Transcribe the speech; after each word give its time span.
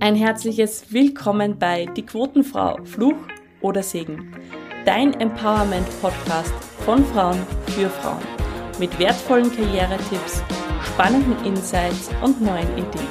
Ein 0.00 0.16
herzliches 0.16 0.86
Willkommen 0.88 1.58
bei 1.58 1.84
Die 1.84 2.02
Quotenfrau, 2.02 2.78
Fluch 2.84 3.16
oder 3.60 3.82
Segen. 3.82 4.34
Dein 4.86 5.12
Empowerment-Podcast 5.20 6.54
von 6.84 7.04
Frauen 7.04 7.38
für 7.66 7.90
Frauen. 7.90 8.22
Mit 8.78 8.98
wertvollen 8.98 9.54
Karrieretipps, 9.54 10.42
spannenden 10.82 11.36
Insights 11.44 12.10
und 12.22 12.40
neuen 12.40 12.72
Ideen. 12.72 13.06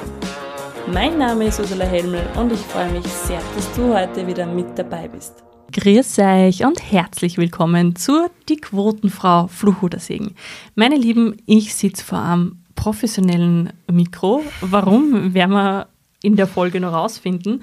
Mein 0.92 1.18
Name 1.18 1.46
ist 1.46 1.60
Ursula 1.60 1.84
Helmel 1.84 2.26
und 2.36 2.50
ich 2.50 2.60
freue 2.60 2.90
mich 2.90 3.06
sehr, 3.06 3.40
dass 3.54 3.72
du 3.74 3.94
heute 3.94 4.26
wieder 4.26 4.44
mit 4.44 4.76
dabei 4.76 5.06
bist. 5.06 5.44
Grüß 5.72 6.18
euch 6.18 6.64
und 6.64 6.82
herzlich 6.92 7.38
willkommen 7.38 7.94
zur 7.94 8.28
Die 8.48 8.56
Quotenfrau 8.56 9.46
Fluch 9.46 9.82
oder 9.82 10.00
Segen. 10.00 10.34
Meine 10.74 10.96
Lieben, 10.96 11.36
ich 11.46 11.74
sitze 11.74 12.04
vor 12.04 12.18
einem 12.18 12.56
professionellen 12.74 13.72
Mikro. 13.90 14.42
Warum, 14.60 15.32
werden 15.32 15.52
wir 15.52 15.86
in 16.22 16.36
der 16.36 16.46
Folge 16.46 16.80
noch 16.80 16.92
rausfinden. 16.92 17.62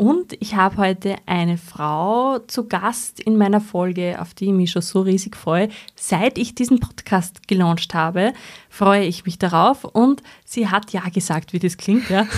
Und 0.00 0.32
ich 0.40 0.54
habe 0.54 0.78
heute 0.78 1.16
eine 1.26 1.58
Frau 1.58 2.38
zu 2.38 2.66
Gast 2.66 3.20
in 3.20 3.36
meiner 3.36 3.60
Folge, 3.60 4.16
auf 4.18 4.32
die 4.32 4.46
ich 4.46 4.52
mich 4.52 4.70
schon 4.70 4.80
so 4.80 5.02
riesig 5.02 5.36
freue. 5.36 5.68
Seit 5.94 6.38
ich 6.38 6.54
diesen 6.54 6.80
Podcast 6.80 7.46
gelauncht 7.48 7.92
habe, 7.92 8.32
freue 8.70 9.04
ich 9.04 9.26
mich 9.26 9.38
darauf. 9.38 9.84
Und 9.84 10.22
sie 10.46 10.68
hat 10.68 10.90
ja 10.92 11.02
gesagt, 11.12 11.52
wie 11.52 11.58
das 11.58 11.76
klingt, 11.76 12.08
ja? 12.08 12.26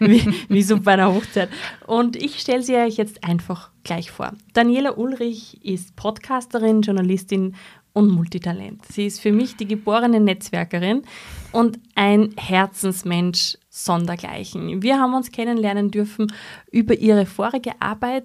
wie, 0.00 0.28
wie 0.48 0.62
so 0.64 0.80
bei 0.80 0.94
einer 0.94 1.14
Hochzeit. 1.14 1.50
Und 1.86 2.16
ich 2.16 2.40
stelle 2.40 2.64
sie 2.64 2.74
euch 2.74 2.96
jetzt 2.96 3.22
einfach 3.22 3.70
gleich 3.84 4.10
vor. 4.10 4.32
Daniela 4.52 4.98
Ulrich 4.98 5.64
ist 5.64 5.94
Podcasterin, 5.94 6.82
Journalistin 6.82 7.54
und 7.98 8.10
Multitalent. 8.10 8.86
Sie 8.86 9.06
ist 9.06 9.20
für 9.20 9.32
mich 9.32 9.56
die 9.56 9.66
geborene 9.66 10.20
Netzwerkerin 10.20 11.02
und 11.50 11.80
ein 11.96 12.32
Herzensmensch 12.36 13.58
sondergleichen. 13.68 14.82
Wir 14.82 15.00
haben 15.00 15.14
uns 15.14 15.32
kennenlernen 15.32 15.90
dürfen 15.90 16.32
über 16.70 16.94
ihre 16.94 17.26
vorige 17.26 17.72
Arbeit 17.80 18.24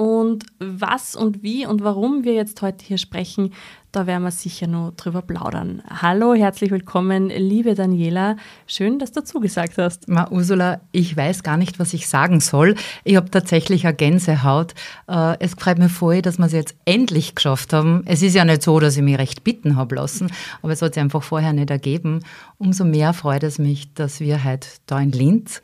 und 0.00 0.46
was 0.58 1.14
und 1.14 1.42
wie 1.42 1.66
und 1.66 1.84
warum 1.84 2.24
wir 2.24 2.32
jetzt 2.32 2.62
heute 2.62 2.82
hier 2.82 2.96
sprechen, 2.96 3.52
da 3.92 4.06
werden 4.06 4.22
wir 4.22 4.30
sicher 4.30 4.66
noch 4.66 4.92
drüber 4.92 5.20
plaudern. 5.20 5.82
Hallo, 5.90 6.32
herzlich 6.32 6.70
willkommen, 6.70 7.28
liebe 7.28 7.74
Daniela. 7.74 8.36
Schön, 8.66 8.98
dass 8.98 9.12
du 9.12 9.22
zugesagt 9.22 9.76
hast. 9.76 10.08
Ma, 10.08 10.26
Ursula, 10.30 10.80
ich 10.90 11.14
weiß 11.14 11.42
gar 11.42 11.58
nicht, 11.58 11.78
was 11.78 11.92
ich 11.92 12.08
sagen 12.08 12.40
soll. 12.40 12.76
Ich 13.04 13.16
habe 13.16 13.30
tatsächlich 13.30 13.86
eine 13.86 13.94
Gänsehaut. 13.94 14.72
Äh, 15.06 15.36
es 15.38 15.52
freut 15.52 15.78
mich 15.78 15.92
voll, 15.92 16.22
dass 16.22 16.38
wir 16.38 16.46
es 16.46 16.52
jetzt 16.52 16.76
endlich 16.86 17.34
geschafft 17.34 17.74
haben. 17.74 18.02
Es 18.06 18.22
ist 18.22 18.34
ja 18.34 18.46
nicht 18.46 18.62
so, 18.62 18.80
dass 18.80 18.96
ich 18.96 19.02
mich 19.02 19.18
recht 19.18 19.44
bitten 19.44 19.76
habe 19.76 19.96
lassen, 19.96 20.32
aber 20.62 20.72
es 20.72 20.80
hat 20.80 20.94
sich 20.94 21.02
einfach 21.02 21.22
vorher 21.22 21.52
nicht 21.52 21.68
ergeben. 21.68 22.20
Umso 22.56 22.86
mehr 22.86 23.12
freut 23.12 23.42
es 23.42 23.58
mich, 23.58 23.92
dass 23.92 24.20
wir 24.20 24.44
heute 24.44 24.66
da 24.86 24.98
in 24.98 25.12
Linz 25.12 25.60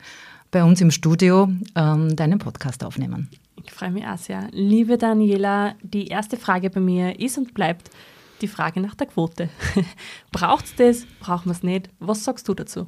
bei 0.51 0.63
uns 0.63 0.79
im 0.79 0.91
Studio 0.91 1.49
ähm, 1.75 2.15
deinen 2.15 2.37
Podcast 2.37 2.83
aufnehmen. 2.83 3.31
Ich 3.67 3.73
freue 3.73 3.91
mich 3.91 4.05
auch 4.05 4.17
sehr. 4.17 4.47
Liebe 4.51 4.97
Daniela, 4.97 5.75
die 5.81 6.07
erste 6.07 6.37
Frage 6.37 6.69
bei 6.69 6.79
mir 6.79 7.19
ist 7.19 7.37
und 7.37 7.53
bleibt 7.53 7.91
die 8.41 8.47
Frage 8.47 8.79
nach 8.79 8.95
der 8.95 9.07
Quote. 9.07 9.49
Braucht 10.31 10.65
es 10.65 10.75
das? 10.75 11.05
Brauchen 11.19 11.47
wir 11.47 11.51
es 11.51 11.63
nicht? 11.63 11.89
Was 11.99 12.23
sagst 12.23 12.47
du 12.47 12.53
dazu? 12.53 12.85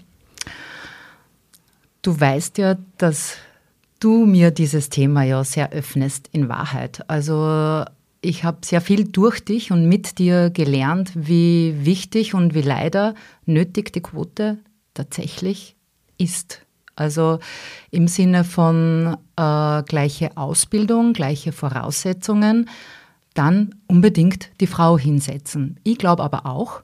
Du 2.01 2.17
weißt 2.17 2.57
ja, 2.59 2.77
dass 2.97 3.35
du 3.99 4.25
mir 4.25 4.51
dieses 4.51 4.89
Thema 4.89 5.23
ja 5.23 5.43
sehr 5.43 5.71
öffnest 5.71 6.29
in 6.31 6.47
Wahrheit. 6.47 7.03
Also 7.09 7.83
ich 8.21 8.45
habe 8.45 8.59
sehr 8.63 8.81
viel 8.81 9.05
durch 9.05 9.43
dich 9.43 9.71
und 9.71 9.87
mit 9.87 10.17
dir 10.17 10.49
gelernt, 10.49 11.11
wie 11.13 11.75
wichtig 11.85 12.33
und 12.33 12.53
wie 12.53 12.61
leider 12.61 13.15
nötig 13.45 13.91
die 13.91 14.01
Quote 14.01 14.59
tatsächlich 14.93 15.75
ist. 16.17 16.65
Also 16.99 17.39
im 17.91 18.07
Sinne 18.07 18.43
von 18.43 19.17
äh, 19.35 19.83
gleiche 19.83 20.35
Ausbildung, 20.37 21.13
gleiche 21.13 21.51
Voraussetzungen, 21.51 22.69
dann 23.33 23.75
unbedingt 23.87 24.51
die 24.59 24.67
Frau 24.67 24.97
hinsetzen. 24.97 25.79
Ich 25.83 25.97
glaube 25.97 26.23
aber 26.23 26.45
auch, 26.45 26.81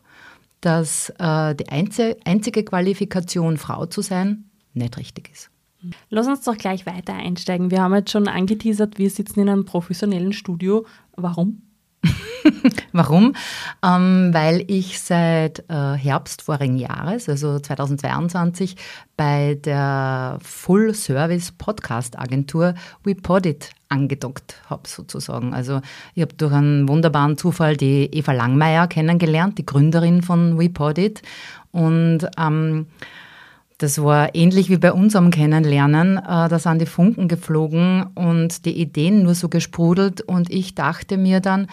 dass 0.62 1.10
äh, 1.20 1.56
die 1.56 1.70
einzige, 1.70 2.64
Qualifikation, 2.64 3.58
Frau 3.58 3.86
zu 3.86 4.02
sein, 4.02 4.46
nicht 4.74 4.98
richtig 4.98 5.30
ist. 5.32 5.50
Lass 6.10 6.28
uns 6.28 6.42
doch 6.42 6.58
gleich 6.58 6.86
weiter 6.86 7.14
einsteigen. 7.14 7.70
Wir 7.70 7.82
haben 7.82 7.94
jetzt 7.94 8.12
schon 8.12 8.28
angeteasert, 8.28 8.98
wir 8.98 9.10
sitzen 9.10 9.42
in 9.42 9.50
einem 9.50 9.66
professionellen 9.66 10.34
Studio. 10.34 10.86
Warum? 11.16 11.62
Warum? 12.92 13.36
Ähm, 13.84 14.30
weil 14.32 14.64
ich 14.68 15.00
seit 15.00 15.60
äh, 15.70 15.94
Herbst 15.94 16.44
vorigen 16.44 16.78
Jahres, 16.78 17.28
also 17.30 17.58
2022, 17.60 18.76
bei 19.18 19.58
der 19.64 20.38
Full-Service-Podcast-Agentur 20.42 22.76
WePodit 23.04 23.72
angedockt 23.90 24.62
habe, 24.70 24.88
sozusagen. 24.88 25.54
Also 25.54 25.82
ich 26.16 26.22
habe 26.22 26.34
durch 26.36 26.54
einen 26.54 26.88
wunderbaren 26.90 27.38
Zufall 27.38 27.78
die 27.78 28.10
Eva 28.14 28.34
Langmeier 28.34 28.88
kennengelernt, 28.88 29.58
die 29.58 29.66
Gründerin 29.66 30.22
von 30.22 30.60
WePodit. 30.60 31.22
Und 31.72 32.28
ähm, 32.38 32.88
das 33.78 34.02
war 34.02 34.34
ähnlich 34.36 34.70
wie 34.70 34.78
bei 34.78 34.94
unserem 34.94 35.32
Kennenlernen. 35.32 36.18
Äh, 36.18 36.48
da 36.50 36.60
sind 36.60 36.80
die 36.80 36.86
Funken 36.86 37.28
geflogen 37.28 38.04
und 38.16 38.66
die 38.66 38.80
Ideen 38.80 39.24
nur 39.24 39.36
so 39.36 39.50
gesprudelt. 39.50 40.22
Und 40.22 40.50
ich 40.50 40.76
dachte 40.76 41.18
mir 41.18 41.42
dann, 41.42 41.68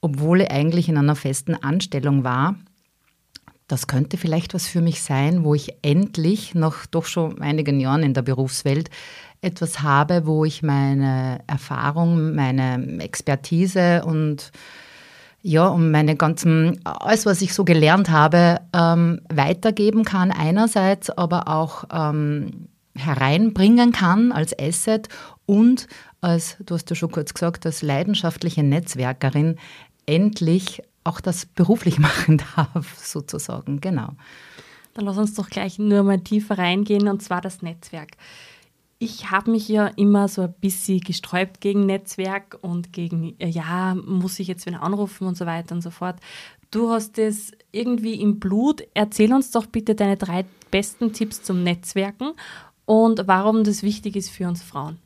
obwohl 0.00 0.42
ich 0.42 0.50
eigentlich 0.50 0.88
in 0.88 0.98
einer 0.98 1.16
festen 1.16 1.54
Anstellung 1.54 2.24
war, 2.24 2.56
das 3.68 3.86
könnte 3.86 4.16
vielleicht 4.16 4.52
was 4.52 4.66
für 4.66 4.80
mich 4.80 5.00
sein, 5.00 5.44
wo 5.44 5.54
ich 5.54 5.74
endlich 5.82 6.54
nach 6.54 6.86
doch 6.86 7.06
schon 7.06 7.40
einigen 7.40 7.78
Jahren 7.78 8.02
in 8.02 8.14
der 8.14 8.22
Berufswelt 8.22 8.90
etwas 9.42 9.80
habe, 9.80 10.26
wo 10.26 10.44
ich 10.44 10.62
meine 10.62 11.40
Erfahrung, 11.46 12.34
meine 12.34 12.98
Expertise 12.98 14.04
und 14.04 14.50
ja, 15.42 15.68
um 15.68 15.90
meine 15.90 16.16
ganzen, 16.16 16.80
alles, 16.84 17.26
was 17.26 17.40
ich 17.42 17.54
so 17.54 17.64
gelernt 17.64 18.10
habe, 18.10 18.60
ähm, 18.74 19.20
weitergeben 19.28 20.04
kann 20.04 20.30
einerseits, 20.30 21.10
aber 21.10 21.48
auch 21.48 21.84
ähm, 21.92 22.68
hereinbringen 22.94 23.92
kann 23.92 24.32
als 24.32 24.58
Asset 24.58 25.08
und 25.46 25.86
als, 26.20 26.56
du 26.64 26.74
hast 26.74 26.90
ja 26.90 26.96
schon 26.96 27.10
kurz 27.10 27.32
gesagt, 27.32 27.64
als 27.64 27.80
leidenschaftliche 27.82 28.62
Netzwerkerin 28.62 29.56
endlich 30.06 30.82
auch 31.04 31.20
das 31.20 31.46
beruflich 31.46 31.98
machen 31.98 32.42
darf, 32.56 32.98
sozusagen. 32.98 33.80
Genau. 33.80 34.10
Dann 34.94 35.04
lass 35.04 35.18
uns 35.18 35.34
doch 35.34 35.48
gleich 35.48 35.78
nur 35.78 36.02
mal 36.02 36.20
tiefer 36.20 36.58
reingehen, 36.58 37.08
und 37.08 37.22
zwar 37.22 37.40
das 37.40 37.62
Netzwerk. 37.62 38.10
Ich 39.02 39.30
habe 39.30 39.50
mich 39.50 39.66
ja 39.66 39.86
immer 39.86 40.28
so 40.28 40.42
ein 40.42 40.52
bisschen 40.60 41.00
gesträubt 41.00 41.62
gegen 41.62 41.86
Netzwerk 41.86 42.58
und 42.60 42.92
gegen, 42.92 43.34
ja, 43.38 43.94
muss 43.94 44.38
ich 44.38 44.46
jetzt 44.46 44.66
wen 44.66 44.74
anrufen 44.74 45.26
und 45.26 45.38
so 45.38 45.46
weiter 45.46 45.74
und 45.74 45.80
so 45.80 45.88
fort. 45.88 46.16
Du 46.70 46.90
hast 46.90 47.18
es 47.18 47.52
irgendwie 47.72 48.20
im 48.20 48.38
Blut. 48.38 48.82
Erzähl 48.92 49.32
uns 49.32 49.52
doch 49.52 49.64
bitte 49.64 49.94
deine 49.94 50.18
drei 50.18 50.44
besten 50.70 51.14
Tipps 51.14 51.42
zum 51.42 51.62
Netzwerken 51.62 52.32
und 52.84 53.22
warum 53.24 53.64
das 53.64 53.82
wichtig 53.82 54.16
ist 54.16 54.28
für 54.28 54.46
uns 54.46 54.62
Frauen. 54.62 54.98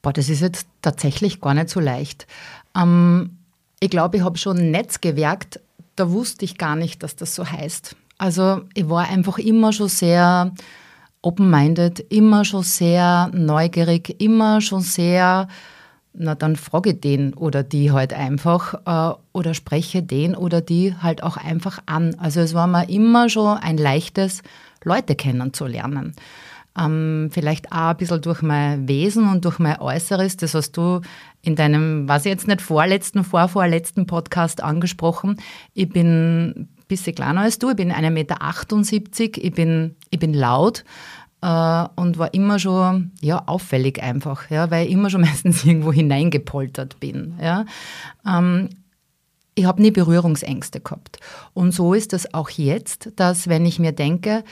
Boah, 0.00 0.12
das 0.12 0.28
ist 0.28 0.40
jetzt 0.40 0.68
tatsächlich 0.80 1.40
gar 1.40 1.54
nicht 1.54 1.70
so 1.70 1.80
leicht. 1.80 2.28
Ähm, 2.76 3.38
ich 3.80 3.90
glaube, 3.90 4.18
ich 4.18 4.22
habe 4.22 4.38
schon 4.38 4.70
Netz 4.70 5.00
gewerkt, 5.00 5.58
da 5.96 6.12
wusste 6.12 6.44
ich 6.44 6.58
gar 6.58 6.76
nicht, 6.76 7.02
dass 7.02 7.16
das 7.16 7.34
so 7.34 7.44
heißt. 7.44 7.96
Also 8.18 8.62
ich 8.74 8.88
war 8.88 9.08
einfach 9.08 9.38
immer 9.38 9.72
schon 9.72 9.88
sehr 9.88 10.54
open-minded, 11.22 12.00
immer 12.10 12.44
schon 12.44 12.62
sehr 12.62 13.30
neugierig, 13.32 14.20
immer 14.20 14.60
schon 14.60 14.80
sehr, 14.80 15.48
na 16.14 16.34
dann 16.34 16.56
frage 16.56 16.94
den 16.94 17.34
oder 17.34 17.62
die 17.62 17.92
halt 17.92 18.12
einfach 18.12 18.74
äh, 18.86 19.18
oder 19.32 19.54
spreche 19.54 20.02
den 20.02 20.34
oder 20.34 20.60
die 20.60 20.94
halt 20.94 21.22
auch 21.22 21.36
einfach 21.36 21.80
an. 21.86 22.14
Also 22.18 22.40
es 22.40 22.54
war 22.54 22.66
mir 22.66 22.88
immer 22.88 23.28
schon 23.28 23.58
ein 23.58 23.78
leichtes, 23.78 24.42
Leute 24.84 25.16
kennenzulernen. 25.16 26.14
Ähm, 26.78 27.30
vielleicht 27.32 27.72
auch 27.72 27.90
ein 27.90 27.96
bisschen 27.96 28.22
durch 28.22 28.42
mein 28.42 28.86
Wesen 28.86 29.28
und 29.28 29.44
durch 29.44 29.58
mein 29.58 29.80
Äußeres. 29.80 30.36
Das 30.36 30.54
hast 30.54 30.72
du 30.76 31.00
in 31.42 31.56
deinem, 31.56 32.08
was 32.08 32.24
ich 32.24 32.30
jetzt 32.30 32.46
nicht, 32.46 32.62
vorletzten, 32.62 33.24
vorvorletzten 33.24 34.06
Podcast 34.06 34.62
angesprochen. 34.62 35.40
Ich 35.74 35.88
bin 35.88 36.68
bisschen 36.88 37.14
kleiner 37.14 37.42
als 37.42 37.58
du, 37.58 37.70
ich 37.70 37.76
bin 37.76 37.92
1,78 37.92 38.10
Meter, 38.10 38.36
ich 39.44 39.52
bin, 39.52 39.96
ich 40.10 40.18
bin 40.18 40.34
laut 40.34 40.84
äh, 41.42 41.84
und 41.96 42.18
war 42.18 42.34
immer 42.34 42.58
schon 42.58 43.12
ja, 43.20 43.42
auffällig 43.46 44.02
einfach, 44.02 44.50
ja, 44.50 44.70
weil 44.70 44.86
ich 44.86 44.92
immer 44.92 45.10
schon 45.10 45.20
meistens 45.22 45.64
irgendwo 45.64 45.92
hineingepoltert 45.92 46.98
bin. 47.00 47.34
Ja. 47.40 47.64
Ähm, 48.26 48.70
ich 49.54 49.64
habe 49.64 49.82
nie 49.82 49.90
Berührungsängste 49.90 50.80
gehabt. 50.80 51.18
Und 51.52 51.72
so 51.72 51.92
ist 51.92 52.12
es 52.12 52.32
auch 52.32 52.48
jetzt, 52.48 53.10
dass 53.16 53.48
wenn 53.48 53.66
ich 53.66 53.80
mir 53.80 53.90
denke, 53.90 54.44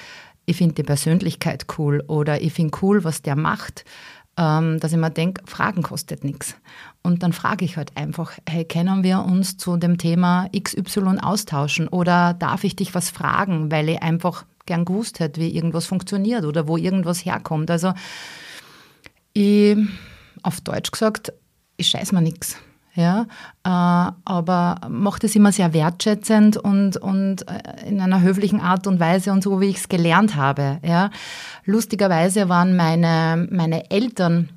ich 0.46 0.56
finde 0.56 0.74
die 0.74 0.82
Persönlichkeit 0.82 1.66
cool 1.78 2.02
oder 2.08 2.40
ich 2.40 2.52
finde 2.52 2.76
cool, 2.82 3.04
was 3.04 3.22
der 3.22 3.36
macht, 3.36 3.84
ähm, 4.36 4.80
dass 4.80 4.92
ich 4.92 4.98
mir 4.98 5.10
denke, 5.10 5.42
Fragen 5.46 5.82
kostet 5.82 6.24
nichts. 6.24 6.56
Und 7.06 7.22
dann 7.22 7.32
frage 7.32 7.64
ich 7.64 7.76
halt 7.76 7.96
einfach, 7.96 8.32
hey, 8.48 8.64
können 8.64 9.04
wir 9.04 9.20
uns 9.20 9.56
zu 9.56 9.76
dem 9.76 9.96
Thema 9.96 10.48
XY 10.58 11.18
austauschen 11.22 11.86
oder 11.86 12.34
darf 12.34 12.64
ich 12.64 12.74
dich 12.74 12.96
was 12.96 13.10
fragen, 13.10 13.70
weil 13.70 13.88
ich 13.88 14.02
einfach 14.02 14.44
gern 14.66 14.84
gewusst 14.84 15.20
hätte, 15.20 15.40
wie 15.40 15.54
irgendwas 15.54 15.86
funktioniert 15.86 16.44
oder 16.44 16.66
wo 16.66 16.76
irgendwas 16.76 17.24
herkommt. 17.24 17.70
Also 17.70 17.92
ich, 19.34 19.78
auf 20.42 20.60
Deutsch 20.62 20.90
gesagt, 20.90 21.32
ich 21.76 21.86
scheiß 21.86 22.10
mir 22.10 22.22
nichts. 22.22 22.56
Ja, 22.96 23.26
äh, 23.62 24.12
aber 24.24 24.80
macht 24.88 25.22
es 25.22 25.36
immer 25.36 25.52
sehr 25.52 25.74
wertschätzend 25.74 26.56
und, 26.56 26.96
und 26.96 27.46
äh, 27.46 27.86
in 27.86 28.00
einer 28.00 28.22
höflichen 28.22 28.58
Art 28.58 28.88
und 28.88 28.98
Weise 28.98 29.30
und 29.30 29.44
so, 29.44 29.60
wie 29.60 29.66
ich 29.66 29.76
es 29.76 29.88
gelernt 29.88 30.34
habe. 30.34 30.80
Ja. 30.82 31.10
Lustigerweise 31.66 32.48
waren 32.48 32.74
meine, 32.74 33.46
meine 33.50 33.90
Eltern 33.90 34.48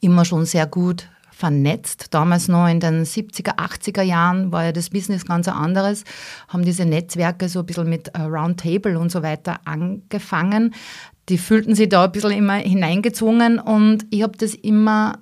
immer 0.00 0.26
schon 0.26 0.44
sehr 0.44 0.66
gut 0.66 1.08
vernetzt. 1.42 2.14
Damals 2.14 2.46
noch 2.46 2.68
in 2.68 2.78
den 2.78 3.04
70er, 3.04 3.56
80er 3.56 4.02
Jahren 4.02 4.52
war 4.52 4.66
ja 4.66 4.70
das 4.70 4.90
Business 4.90 5.26
ganz 5.26 5.48
anderes, 5.48 6.04
haben 6.46 6.64
diese 6.64 6.84
Netzwerke 6.84 7.48
so 7.48 7.58
ein 7.58 7.66
bisschen 7.66 7.88
mit 7.88 8.14
äh, 8.14 8.20
Roundtable 8.20 8.96
und 8.96 9.10
so 9.10 9.24
weiter 9.24 9.58
angefangen. 9.64 10.72
Die 11.28 11.38
fühlten 11.38 11.74
sich 11.74 11.88
da 11.88 12.04
ein 12.04 12.12
bisschen 12.12 12.30
immer 12.30 12.54
hineingezwungen 12.54 13.58
und 13.58 14.06
ich 14.10 14.22
habe 14.22 14.38
das 14.38 14.54
immer 14.54 15.18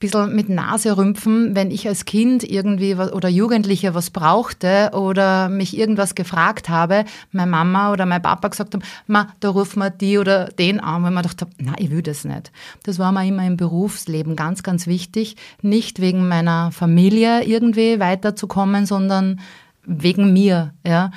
bisschen 0.00 0.34
mit 0.34 0.48
Nase 0.48 0.96
rümpfen, 0.96 1.54
wenn 1.54 1.70
ich 1.70 1.86
als 1.88 2.04
Kind 2.04 2.42
irgendwie 2.44 2.98
was, 2.98 3.12
oder 3.12 3.28
Jugendliche 3.28 3.94
was 3.94 4.10
brauchte 4.10 4.90
oder 4.92 5.48
mich 5.48 5.76
irgendwas 5.76 6.14
gefragt 6.14 6.68
habe, 6.68 7.04
meine 7.30 7.50
Mama 7.50 7.92
oder 7.92 8.04
mein 8.04 8.20
Papa 8.22 8.48
gesagt 8.48 8.74
haben, 8.74 8.82
ma, 9.06 9.28
da 9.40 9.50
rufen 9.50 9.78
wir 9.78 9.90
die 9.90 10.18
oder 10.18 10.46
den 10.46 10.80
an, 10.80 11.02
weil 11.04 11.10
man 11.10 11.22
dachte, 11.22 11.46
na, 11.58 11.74
ich 11.78 11.90
will 11.90 12.02
das 12.02 12.24
nicht. 12.24 12.52
Das 12.82 12.98
war 12.98 13.12
mir 13.12 13.26
immer 13.26 13.46
im 13.46 13.56
Berufsleben 13.56 14.36
ganz, 14.36 14.62
ganz 14.62 14.86
wichtig, 14.86 15.36
nicht 15.62 16.00
wegen 16.00 16.28
meiner 16.28 16.72
Familie 16.72 17.44
irgendwie 17.44 18.00
weiterzukommen, 18.00 18.86
sondern 18.86 19.40
wegen 19.86 20.32
mir, 20.32 20.74
ja. 20.84 21.10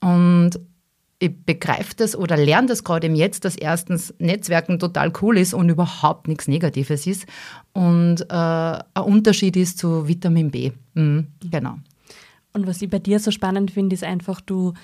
Und 0.00 0.58
ich 1.18 1.32
begreife 1.44 1.94
das 1.96 2.14
oder 2.14 2.36
lerne 2.36 2.68
das 2.68 2.84
gerade 2.84 3.06
im 3.06 3.14
Jetzt, 3.14 3.44
dass 3.44 3.56
erstens 3.56 4.14
Netzwerken 4.18 4.78
total 4.78 5.12
cool 5.22 5.38
ist 5.38 5.54
und 5.54 5.68
überhaupt 5.68 6.28
nichts 6.28 6.46
Negatives 6.46 7.06
ist 7.06 7.26
und 7.72 8.20
äh, 8.22 8.34
ein 8.34 9.02
Unterschied 9.02 9.56
ist 9.56 9.78
zu 9.78 10.08
Vitamin 10.08 10.50
B. 10.50 10.72
Mhm, 10.94 11.28
genau. 11.50 11.76
Und 12.52 12.66
was 12.66 12.82
ich 12.82 12.90
bei 12.90 12.98
dir 12.98 13.18
so 13.18 13.30
spannend 13.30 13.70
finde, 13.70 13.94
ist 13.94 14.04
einfach, 14.04 14.40
du, 14.40 14.74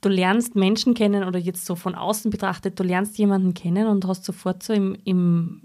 du 0.00 0.08
lernst 0.08 0.54
Menschen 0.54 0.94
kennen 0.94 1.24
oder 1.24 1.38
jetzt 1.38 1.66
so 1.66 1.74
von 1.74 1.94
außen 1.94 2.30
betrachtet, 2.30 2.78
du 2.78 2.84
lernst 2.84 3.18
jemanden 3.18 3.54
kennen 3.54 3.88
und 3.88 4.06
hast 4.06 4.24
sofort 4.24 4.62
so 4.62 4.72
im, 4.72 4.96
im 5.04 5.62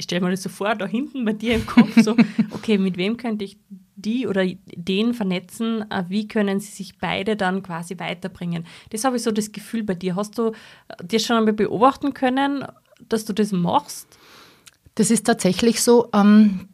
ich 0.00 0.04
stelle 0.04 0.22
mir 0.22 0.30
das 0.30 0.42
so 0.42 0.48
vor, 0.48 0.74
da 0.74 0.86
hinten 0.86 1.24
bei 1.24 1.34
dir 1.34 1.54
im 1.54 1.66
Kopf 1.66 2.00
so, 2.00 2.16
okay, 2.50 2.78
mit 2.78 2.96
wem 2.96 3.16
könnte 3.16 3.44
ich 3.44 3.58
die 3.96 4.26
oder 4.26 4.44
den 4.46 5.12
vernetzen, 5.12 5.88
äh, 5.90 6.04
wie 6.08 6.26
können 6.26 6.58
sie 6.58 6.72
sich 6.72 6.98
beide 6.98 7.36
dann 7.36 7.62
quasi 7.62 7.98
weiterbringen. 7.98 8.64
Das 8.90 9.04
habe 9.04 9.16
ich 9.16 9.22
so 9.22 9.30
das 9.30 9.52
Gefühl 9.52 9.82
bei 9.82 9.94
dir. 9.94 10.16
Hast 10.16 10.38
du 10.38 10.52
äh, 10.88 11.04
dir 11.04 11.20
schon 11.20 11.36
einmal 11.36 11.52
beobachten 11.52 12.14
können, 12.14 12.64
dass 13.08 13.26
du 13.26 13.34
das 13.34 13.52
machst? 13.52 14.08
Das 14.94 15.10
ist 15.10 15.26
tatsächlich 15.26 15.82
so. 15.82 16.08
Ähm, 16.14 16.68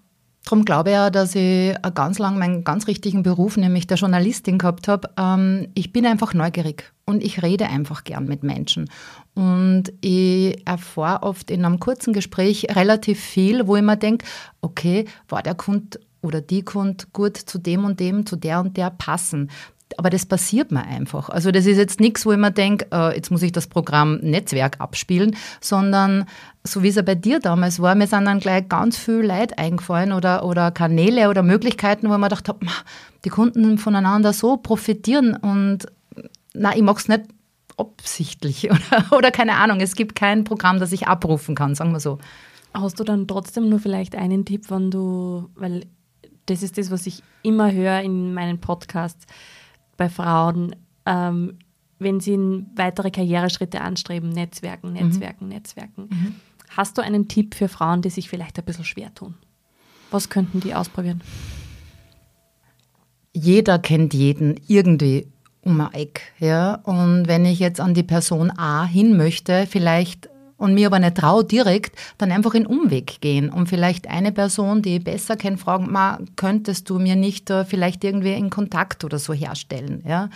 darum 0.46 0.64
glaube 0.64 0.90
ich 0.90 0.94
ja, 0.94 1.10
dass 1.10 1.34
ich 1.34 1.76
ganz 1.94 2.19
lang 2.19 2.38
meinen 2.38 2.64
ganz 2.64 2.87
richtigen 2.87 3.22
Beruf, 3.22 3.56
nämlich 3.56 3.87
der 3.87 3.98
Journalistin, 3.98 4.58
gehabt 4.58 4.88
habe. 4.88 5.10
Ähm, 5.19 5.69
ich 5.75 5.93
bin 5.93 6.06
einfach 6.06 6.32
neugierig 6.32 6.93
und 7.04 7.22
ich 7.22 7.43
rede 7.43 7.66
einfach 7.66 8.04
gern 8.04 8.25
mit 8.26 8.43
Menschen. 8.43 8.88
Und 9.34 9.93
ich 10.00 10.66
erfahre 10.66 11.25
oft 11.25 11.50
in 11.50 11.64
einem 11.64 11.81
kurzen 11.81 12.12
Gespräch 12.12 12.69
relativ 12.70 13.20
viel, 13.20 13.66
wo 13.66 13.76
ich 13.76 13.82
mir 13.82 13.96
denke, 13.96 14.25
okay, 14.62 15.04
war 15.28 15.43
der 15.43 15.56
Kunde 15.56 16.00
oder 16.22 16.40
die 16.40 16.62
Kunde 16.62 17.04
gut 17.12 17.37
zu 17.37 17.58
dem 17.58 17.84
und 17.84 18.00
dem, 18.00 18.25
zu 18.25 18.37
der 18.37 18.60
und 18.60 18.76
der 18.76 18.90
passen. 18.90 19.50
Aber 19.96 20.10
das 20.10 20.26
passiert 20.26 20.72
mir 20.72 20.84
einfach. 20.84 21.28
Also 21.28 21.52
das 21.52 21.64
ist 21.66 21.76
jetzt 21.76 22.00
nichts, 22.00 22.26
wo 22.26 22.32
ich 22.32 22.38
mir 22.38 22.50
denke, 22.50 22.86
äh, 22.92 23.14
jetzt 23.14 23.30
muss 23.30 23.42
ich 23.42 23.52
das 23.52 23.66
Programm 23.66 24.16
Netzwerk 24.16 24.80
abspielen, 24.80 25.36
sondern 25.60 26.26
so 26.64 26.82
wie 26.82 26.88
es 26.88 26.96
ja 26.96 27.02
bei 27.02 27.14
dir 27.14 27.38
damals 27.38 27.80
war, 27.80 27.94
mir 27.94 28.06
sind 28.06 28.24
dann 28.24 28.40
gleich 28.40 28.68
ganz 28.68 28.98
viel 28.98 29.22
Leid 29.22 29.58
eingefallen 29.58 30.12
oder, 30.12 30.44
oder 30.44 30.72
Kanäle 30.72 31.30
oder 31.30 31.42
Möglichkeiten, 31.42 32.08
wo 32.08 32.10
man 32.10 32.22
gedacht 32.22 32.48
habe, 32.48 32.66
die 33.24 33.28
Kunden 33.28 33.78
voneinander 33.78 34.32
so 34.32 34.56
profitieren 34.56 35.36
und 35.36 35.86
na, 36.52 36.74
ich 36.74 36.82
mache 36.82 36.98
es 36.98 37.08
nicht 37.08 37.22
absichtlich 37.76 38.70
oder, 38.70 39.16
oder 39.16 39.30
keine 39.30 39.54
Ahnung, 39.54 39.80
es 39.80 39.94
gibt 39.94 40.16
kein 40.16 40.44
Programm, 40.44 40.80
das 40.80 40.92
ich 40.92 41.06
abrufen 41.06 41.54
kann, 41.54 41.74
sagen 41.74 41.92
wir 41.92 42.00
so. 42.00 42.18
Hast 42.74 43.00
du 43.00 43.04
dann 43.04 43.26
trotzdem 43.26 43.68
nur 43.68 43.78
vielleicht 43.78 44.16
einen 44.16 44.44
Tipp, 44.44 44.64
wann 44.68 44.90
du, 44.90 45.48
weil 45.54 45.86
das 46.46 46.62
ist 46.62 46.76
das, 46.78 46.90
was 46.90 47.06
ich 47.06 47.22
immer 47.42 47.72
höre 47.72 48.00
in 48.00 48.34
meinen 48.34 48.60
Podcasts 48.60 49.26
bei 49.96 50.08
Frauen, 50.08 50.76
ähm, 51.04 51.58
wenn 51.98 52.20
sie 52.20 52.66
weitere 52.75 53.10
Karriereschritte 53.10 53.81
anstreben, 53.81 54.28
Netzwerken, 54.31 54.93
Netzwerken, 54.93 55.46
mhm. 55.46 55.52
Netzwerken. 55.52 56.08
Mhm. 56.10 56.34
Hast 56.76 56.98
du 56.98 57.02
einen 57.02 57.28
Tipp 57.28 57.54
für 57.54 57.69
Frauen, 57.69 58.02
die 58.02 58.10
sich 58.10 58.28
vielleicht 58.28 58.58
ein 58.58 58.64
bisschen 58.64 58.84
schwer 58.84 59.14
tun? 59.14 59.34
Was 60.10 60.28
könnten 60.28 60.60
die 60.60 60.75
ausprobieren? 60.75 61.22
Jeder 63.32 63.78
kennt 63.78 64.14
jeden 64.14 64.60
irgendwie 64.66 65.28
um 65.62 65.81
ein 65.81 65.93
Eck. 65.93 66.32
Ja? 66.38 66.76
Und 66.84 67.28
wenn 67.28 67.44
ich 67.44 67.58
jetzt 67.58 67.81
an 67.81 67.94
die 67.94 68.02
Person 68.02 68.50
A 68.56 68.84
hin 68.84 69.16
möchte, 69.16 69.66
vielleicht 69.66 70.28
und 70.56 70.75
mir 70.75 70.87
aber 70.87 70.99
nicht 70.99 71.17
traue 71.17 71.44
direkt, 71.44 71.97
dann 72.19 72.32
einfach 72.32 72.55
in 72.55 72.67
Umweg 72.67 73.20
gehen 73.20 73.50
und 73.50 73.69
vielleicht 73.69 74.08
eine 74.08 74.32
Person, 74.32 74.82
die 74.82 74.97
ich 74.97 75.05
besser 75.05 75.37
kennt, 75.37 75.61
fragen, 75.61 75.91
ma, 75.91 76.19
könntest 76.37 76.88
du 76.91 76.99
mir 76.99 77.17
nicht 77.17 77.50
uh, 77.50 77.64
vielleicht 77.64 78.05
irgendwie 78.05 78.32
in 78.32 78.50
Kontakt 78.50 79.05
oder 79.05 79.19
so 79.19 79.32
herstellen, 79.32 80.03
ja. 80.06 80.31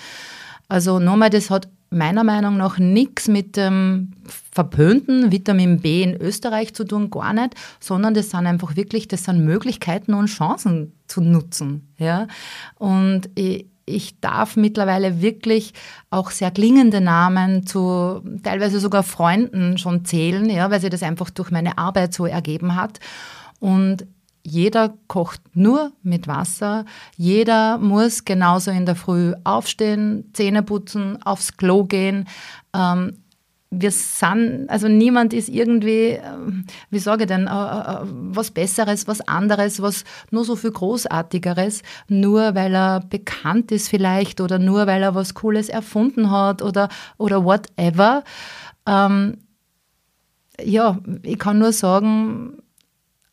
Also 0.69 1.01
nochmal, 1.01 1.31
das 1.31 1.51
hat 1.51 1.69
meiner 1.91 2.23
Meinung 2.23 2.57
nach 2.57 2.79
nichts 2.79 3.27
mit 3.27 3.57
dem 3.57 4.13
verpönten 4.53 5.33
Vitamin 5.33 5.81
B 5.81 6.03
in 6.03 6.15
Österreich 6.15 6.73
zu 6.75 6.85
tun, 6.85 7.11
gar 7.11 7.33
nicht, 7.33 7.55
sondern 7.81 8.15
das 8.15 8.31
sind 8.31 8.47
einfach 8.47 8.77
wirklich, 8.77 9.09
das 9.09 9.25
sind 9.25 9.45
Möglichkeiten 9.45 10.15
und 10.15 10.27
Chancen 10.27 10.93
zu 11.09 11.21
nutzen, 11.21 11.89
ja. 11.99 12.29
Und 12.77 13.29
ich, 13.35 13.67
ich 13.91 14.21
darf 14.21 14.57
mittlerweile 14.57 15.21
wirklich 15.21 15.73
auch 16.11 16.31
sehr 16.31 16.51
klingende 16.51 17.01
Namen 17.01 17.67
zu 17.67 18.23
teilweise 18.43 18.81
sogar 18.81 19.03
Freunden 19.03 19.79
schon 19.79 20.05
zählen, 20.05 20.49
ja, 20.49 20.71
weil 20.71 20.81
sich 20.81 20.91
das 20.91 21.03
einfach 21.03 21.31
durch 21.31 21.51
meine 21.51 21.79
Arbeit 21.79 22.15
so 22.15 22.27
ergeben 22.27 22.77
hat. 22.77 23.01
Und 23.59 24.07
jeder 24.43 24.95
kocht 25.07 25.43
nur 25.55 25.93
mit 26.03 26.27
Wasser. 26.27 26.85
Jeder 27.17 27.79
muss 27.79 28.25
genauso 28.25 28.71
in 28.71 28.87
der 28.87 28.97
Früh 28.97 29.35
aufstehen, 29.45 30.31
Zähne 30.33 30.63
putzen, 30.63 31.23
aufs 31.23 31.57
Klo 31.57 31.85
gehen. 31.85 32.27
Ähm, 32.75 33.19
wir 33.71 33.93
sind, 33.93 34.69
also 34.69 34.89
niemand 34.89 35.33
ist 35.33 35.49
irgendwie, 35.49 36.19
ähm, 36.23 36.65
wie 36.91 36.99
sage 36.99 37.23
ich 37.23 37.29
denn, 37.29 37.47
äh, 37.47 37.51
äh, 37.51 37.99
was 38.03 38.51
Besseres, 38.51 39.07
was 39.07 39.21
anderes, 39.23 39.81
was 39.81 40.05
nur 40.33 40.45
so 40.45 40.57
viel 40.57 40.73
Großartigeres, 40.73 41.83
nur 42.09 42.57
weil 42.57 42.75
er 42.75 43.00
bekannt 43.00 43.71
ist 43.71 43.89
vielleicht 43.89 44.41
oder 44.41 44.59
nur 44.59 44.89
weil 44.89 45.03
er 45.03 45.15
was 45.15 45.35
Cooles 45.35 45.69
erfunden 45.69 46.33
hat 46.33 46.62
oder, 46.62 46.89
oder 47.17 47.45
whatever. 47.45 48.25
Ähm, 48.87 49.39
ja, 50.61 50.99
ich 51.23 51.39
kann 51.39 51.61
nur 51.61 51.73
sagen, 51.73 52.59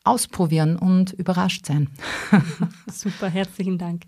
ausprobieren 0.03 0.77
und 0.77 1.13
überrascht 1.13 1.65
sein. 1.65 1.89
Super, 2.91 3.27
herzlichen 3.27 3.77
Dank. 3.79 4.03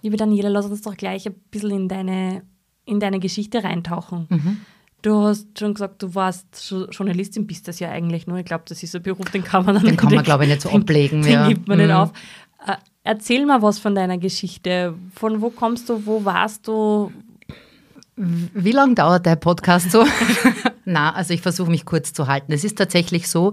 Liebe 0.00 0.16
Daniela, 0.16 0.48
lass 0.48 0.66
uns 0.66 0.82
doch 0.82 0.96
gleich 0.96 1.26
ein 1.26 1.34
bisschen 1.50 1.70
in 1.72 1.88
deine, 1.88 2.42
in 2.84 3.00
deine 3.00 3.18
Geschichte 3.18 3.62
reintauchen. 3.62 4.26
Mhm. 4.30 4.60
Du 5.02 5.22
hast 5.22 5.58
schon 5.58 5.74
gesagt, 5.74 6.00
du 6.02 6.14
warst 6.14 6.72
Journalistin, 6.90 7.46
bist 7.46 7.66
das 7.66 7.80
ja 7.80 7.90
eigentlich 7.90 8.28
nur. 8.28 8.38
Ich 8.38 8.44
glaube, 8.44 8.62
das 8.68 8.82
ist 8.84 8.94
ein 8.94 9.02
Beruf, 9.02 9.30
den 9.30 9.42
kann 9.42 9.66
man 9.66 9.74
dann 9.74 9.84
Den 9.84 9.96
kann 9.96 10.14
man, 10.14 10.22
glaube 10.22 10.44
ich, 10.44 10.50
nicht 10.50 10.62
so 10.62 10.70
ablegen. 10.70 11.22
Den, 11.22 11.32
ja. 11.32 11.48
gibt 11.48 11.66
man 11.66 11.78
mhm. 11.78 11.86
nicht 11.86 11.94
auf. 11.94 12.12
Äh, 12.64 12.76
erzähl 13.02 13.44
mal 13.44 13.62
was 13.62 13.80
von 13.80 13.96
deiner 13.96 14.18
Geschichte. 14.18 14.94
Von 15.14 15.40
wo 15.40 15.50
kommst 15.50 15.88
du, 15.88 16.06
wo 16.06 16.24
warst 16.24 16.68
du? 16.68 17.12
Wie 18.14 18.70
lange 18.70 18.94
dauert 18.94 19.26
der 19.26 19.36
Podcast 19.36 19.90
so? 19.90 20.04
Na, 20.84 21.12
also 21.14 21.34
ich 21.34 21.40
versuche 21.40 21.70
mich 21.70 21.84
kurz 21.84 22.12
zu 22.12 22.28
halten. 22.28 22.52
Es 22.52 22.62
ist 22.62 22.78
tatsächlich 22.78 23.28
so, 23.28 23.52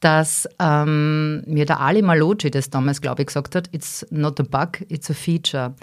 dass 0.00 0.48
ähm, 0.58 1.42
mir 1.46 1.64
der 1.64 1.80
Ali 1.80 2.02
Maloji 2.02 2.50
das 2.50 2.68
damals, 2.68 3.00
glaube 3.00 3.22
ich, 3.22 3.26
gesagt 3.26 3.54
hat, 3.54 3.68
it's 3.72 4.06
not 4.10 4.40
a 4.40 4.42
bug, 4.42 4.84
it's 4.88 5.10
a 5.10 5.14
feature. 5.14 5.74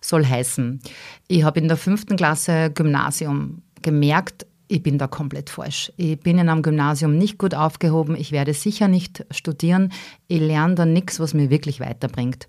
Soll 0.00 0.24
heißen, 0.24 0.80
ich 1.28 1.44
habe 1.44 1.60
in 1.60 1.68
der 1.68 1.76
fünften 1.76 2.16
Klasse 2.16 2.70
Gymnasium 2.70 3.62
gemerkt, 3.82 4.46
ich 4.68 4.82
bin 4.82 4.98
da 4.98 5.06
komplett 5.06 5.50
falsch. 5.50 5.92
Ich 5.96 6.18
bin 6.20 6.38
in 6.38 6.48
einem 6.48 6.62
Gymnasium 6.62 7.16
nicht 7.16 7.38
gut 7.38 7.54
aufgehoben. 7.54 8.16
Ich 8.16 8.32
werde 8.32 8.54
sicher 8.54 8.88
nicht 8.88 9.24
studieren. 9.30 9.92
Ich 10.26 10.40
lerne 10.40 10.74
da 10.74 10.86
nichts, 10.86 11.20
was 11.20 11.34
mir 11.34 11.50
wirklich 11.50 11.80
weiterbringt. 11.80 12.46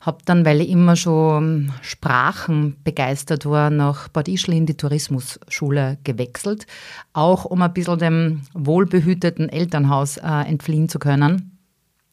Habe 0.00 0.18
dann, 0.24 0.44
weil 0.44 0.60
ich 0.60 0.68
immer 0.68 0.94
schon 0.94 1.72
Sprachen 1.82 2.76
begeistert 2.84 3.46
war, 3.46 3.70
nach 3.70 4.08
Bad 4.08 4.28
Ischl 4.28 4.52
in 4.52 4.66
die 4.66 4.76
Tourismusschule 4.76 5.98
gewechselt, 6.04 6.66
auch 7.12 7.44
um 7.44 7.62
ein 7.62 7.72
bisschen 7.72 7.98
dem 7.98 8.42
wohlbehüteten 8.54 9.48
Elternhaus 9.48 10.18
äh, 10.18 10.48
entfliehen 10.48 10.88
zu 10.88 10.98
können. 10.98 11.58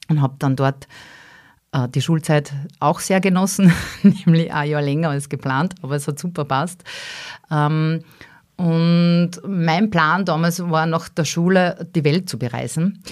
Und 0.09 0.21
habe 0.21 0.35
dann 0.39 0.55
dort 0.55 0.87
äh, 1.75 1.87
die 1.89 2.01
Schulzeit 2.01 2.53
auch 2.79 2.99
sehr 2.99 3.21
genossen, 3.21 3.71
nämlich 4.03 4.51
ein 4.51 4.69
Jahr 4.69 4.81
länger 4.81 5.09
als 5.09 5.29
geplant, 5.29 5.75
aber 5.81 5.95
es 5.95 6.07
hat 6.07 6.17
super 6.17 6.45
passt. 6.45 6.83
Ähm, 7.51 8.01
Und 8.57 9.31
mein 9.45 9.89
Plan 9.89 10.25
damals 10.25 10.62
war 10.69 10.85
nach 10.85 11.09
der 11.09 11.25
Schule 11.25 11.88
die 11.93 12.03
Welt 12.03 12.29
zu 12.29 12.39
bereisen 12.39 13.03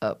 äh, 0.00 0.14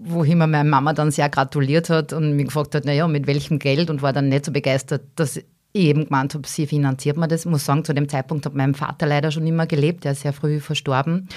wohin 0.00 0.38
mir 0.38 0.46
meine 0.46 0.68
Mama 0.68 0.92
dann 0.92 1.10
sehr 1.10 1.28
gratuliert 1.28 1.90
hat 1.90 2.12
und 2.12 2.36
mich 2.36 2.46
gefragt 2.46 2.74
hat, 2.74 2.84
naja, 2.84 3.08
mit 3.08 3.26
welchem 3.26 3.58
Geld 3.58 3.90
und 3.90 4.00
war 4.00 4.12
dann 4.12 4.28
nicht 4.28 4.44
so 4.44 4.52
begeistert, 4.52 5.02
dass 5.16 5.36
ich 5.36 5.44
eben 5.74 6.06
gemeint 6.06 6.34
habe, 6.34 6.46
sie 6.46 6.66
finanziert 6.66 7.16
mir 7.16 7.28
das. 7.28 7.44
Ich 7.44 7.50
muss 7.50 7.64
sagen, 7.64 7.84
zu 7.84 7.92
dem 7.92 8.08
Zeitpunkt 8.08 8.46
hat 8.46 8.54
mein 8.54 8.74
Vater 8.74 9.06
leider 9.06 9.30
schon 9.30 9.46
immer 9.46 9.66
gelebt, 9.66 10.04
er 10.04 10.12
ist 10.12 10.22
sehr 10.22 10.32
früh 10.32 10.60
verstorben. 10.60 11.28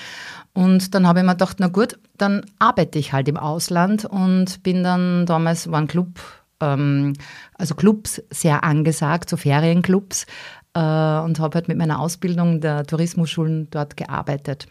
Und 0.54 0.94
dann 0.96 1.08
habe 1.08 1.20
ich 1.20 1.25
mir 1.25 1.32
gedacht, 1.34 1.58
na 1.60 1.68
gut, 1.68 2.00
dann 2.18 2.46
arbeite 2.60 3.00
ich 3.00 3.13
halt 3.13 3.28
im 3.28 3.38
Ausland 3.38 4.06
und 4.06 4.63
bin 4.63 4.84
dann, 4.84 5.25
damals 5.25 5.72
war 5.72 5.82
ein 5.82 5.88
Club, 5.88 6.20
ähm, 6.62 7.13
also 7.58 7.75
Clubs 7.75 8.22
sehr 8.30 8.63
angesagt, 8.63 9.30
so 9.30 9.38
Ferienclubs, 9.38 10.25
äh, 10.74 10.80
und 10.80 11.40
habe 11.40 11.56
halt 11.56 11.68
mit 11.68 11.78
meiner 11.78 12.00
Ausbildung 12.00 12.62
der 12.62 12.86
Tourismusschulen 12.86 13.70
dort 13.70 13.98
gearbeitet. 13.98 14.68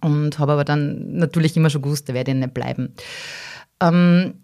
Und 0.00 0.38
habe 0.38 0.52
aber 0.52 0.64
dann 0.64 1.16
natürlich 1.16 1.56
immer 1.56 1.70
schon 1.70 1.82
gewusst, 1.82 2.08
da 2.08 2.14
werde 2.14 2.30
ich 2.30 2.36
nicht 2.38 2.54
bleiben. 2.54 2.94
Ähm, 3.80 4.40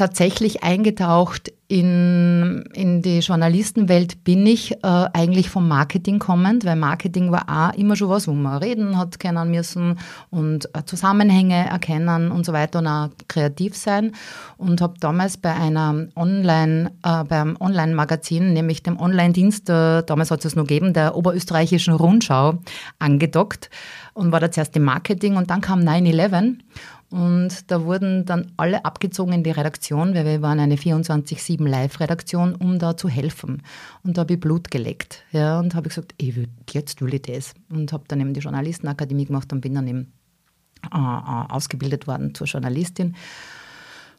tatsächlich 0.00 0.62
eingetaucht 0.62 1.52
in, 1.68 2.64
in 2.72 3.02
die 3.02 3.18
Journalistenwelt 3.18 4.24
bin 4.24 4.46
ich 4.46 4.72
äh, 4.72 4.78
eigentlich 4.82 5.50
vom 5.50 5.68
Marketing 5.68 6.18
kommend, 6.18 6.64
weil 6.64 6.74
Marketing 6.74 7.30
war 7.30 7.44
auch 7.48 7.78
immer 7.78 7.96
schon 7.96 8.08
was, 8.08 8.26
wo 8.26 8.32
man 8.32 8.62
reden 8.62 8.96
hat 8.96 9.20
können 9.20 9.50
müssen 9.50 9.98
und 10.30 10.74
äh, 10.74 10.84
Zusammenhänge 10.86 11.68
erkennen 11.68 12.32
und 12.32 12.46
so 12.46 12.54
weiter 12.54 12.78
und 12.78 12.86
auch 12.86 13.10
kreativ 13.28 13.76
sein. 13.76 14.12
Und 14.56 14.80
habe 14.80 14.94
damals 15.00 15.36
bei 15.36 15.52
einer 15.52 16.08
Online, 16.16 16.92
äh, 17.04 17.22
beim 17.24 17.58
Online-Magazin, 17.60 18.54
nämlich 18.54 18.82
dem 18.82 18.98
Online-Dienst, 18.98 19.68
äh, 19.68 20.02
damals 20.02 20.30
hat 20.30 20.42
es 20.46 20.56
noch 20.56 20.64
gegeben, 20.64 20.94
der 20.94 21.14
Oberösterreichischen 21.14 21.92
Rundschau, 21.92 22.54
angedockt 22.98 23.68
und 24.14 24.32
war 24.32 24.40
da 24.40 24.50
zuerst 24.50 24.74
im 24.76 24.84
Marketing 24.84 25.36
und 25.36 25.50
dann 25.50 25.60
kam 25.60 25.80
9-11 25.80 26.56
und 27.10 27.70
da 27.72 27.84
wurden 27.84 28.24
dann 28.24 28.52
alle 28.56 28.84
abgezogen 28.84 29.32
in 29.32 29.42
die 29.42 29.50
Redaktion, 29.50 30.14
weil 30.14 30.24
wir 30.24 30.42
waren 30.42 30.60
eine 30.60 30.76
24-7 30.76 31.66
Live-Redaktion, 31.68 32.54
um 32.54 32.78
da 32.78 32.96
zu 32.96 33.08
helfen. 33.08 33.62
Und 34.04 34.16
da 34.16 34.20
habe 34.20 34.34
ich 34.34 34.40
Blut 34.40 34.70
geleckt. 34.70 35.24
Ja, 35.32 35.58
und 35.58 35.74
habe 35.74 35.88
gesagt, 35.88 36.14
ich 36.18 36.36
will, 36.36 36.48
jetzt 36.70 37.02
will 37.02 37.12
ich 37.14 37.22
das. 37.22 37.54
Und 37.68 37.92
habe 37.92 38.04
dann 38.06 38.20
eben 38.20 38.32
die 38.32 38.40
Journalistenakademie 38.40 39.24
gemacht 39.24 39.52
und 39.52 39.60
bin 39.60 39.74
dann 39.74 39.88
eben 39.88 40.12
äh, 40.84 40.96
äh 40.96 41.52
ausgebildet 41.52 42.06
worden 42.06 42.32
zur 42.32 42.46
Journalistin. 42.46 43.16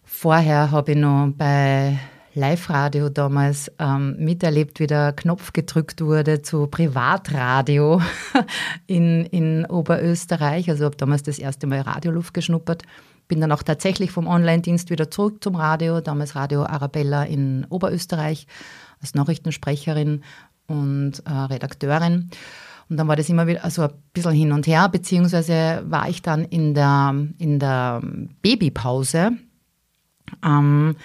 Vorher 0.04 0.72
habe 0.72 0.92
ich 0.92 0.98
noch 0.98 1.32
bei 1.38 1.98
Live-Radio 2.34 3.10
damals 3.10 3.72
ähm, 3.80 4.16
miterlebt, 4.18 4.80
wie 4.80 4.88
der 4.88 5.14
Knopf 5.14 5.54
gedrückt 5.54 6.02
wurde 6.02 6.42
zu 6.42 6.68
Privatradio 6.68 8.02
in, 8.88 9.26
in 9.26 9.66
Oberösterreich. 9.66 10.70
Also 10.70 10.86
habe 10.86 10.96
damals 10.96 11.24
das 11.24 11.40
erste 11.40 11.68
Mal 11.68 11.82
Radioluft 11.82 12.34
geschnuppert. 12.34 12.84
Bin 13.28 13.42
dann 13.42 13.52
auch 13.52 13.64
tatsächlich 13.64 14.12
vom 14.12 14.28
Online-Dienst 14.28 14.90
wieder 14.90 15.12
zurück 15.12 15.44
zum 15.44 15.56
Radio, 15.56 16.02
damals 16.02 16.36
Radio 16.36 16.64
Arabella 16.64 17.24
in 17.24 17.66
Oberösterreich 17.70 18.48
als 19.02 19.16
Nachrichtensprecherin 19.16 20.24
und 20.68 21.24
äh, 21.26 21.32
Redakteurin. 21.32 22.30
Und 22.90 22.98
dann 22.98 23.08
war 23.08 23.16
das 23.16 23.30
immer 23.30 23.48
wieder 23.48 23.64
also 23.64 23.84
ein 23.84 23.94
bisschen 24.14 24.34
hin 24.34 24.52
und 24.52 24.68
her, 24.68 24.90
beziehungsweise 24.90 25.84
war 25.86 26.10
ich 26.10 26.22
dann 26.22 26.44
in 26.44 26.74
der, 26.74 27.16
in 27.38 27.60
der 27.60 28.02
Babypause. 28.42 29.32
Ähm, 30.46 30.96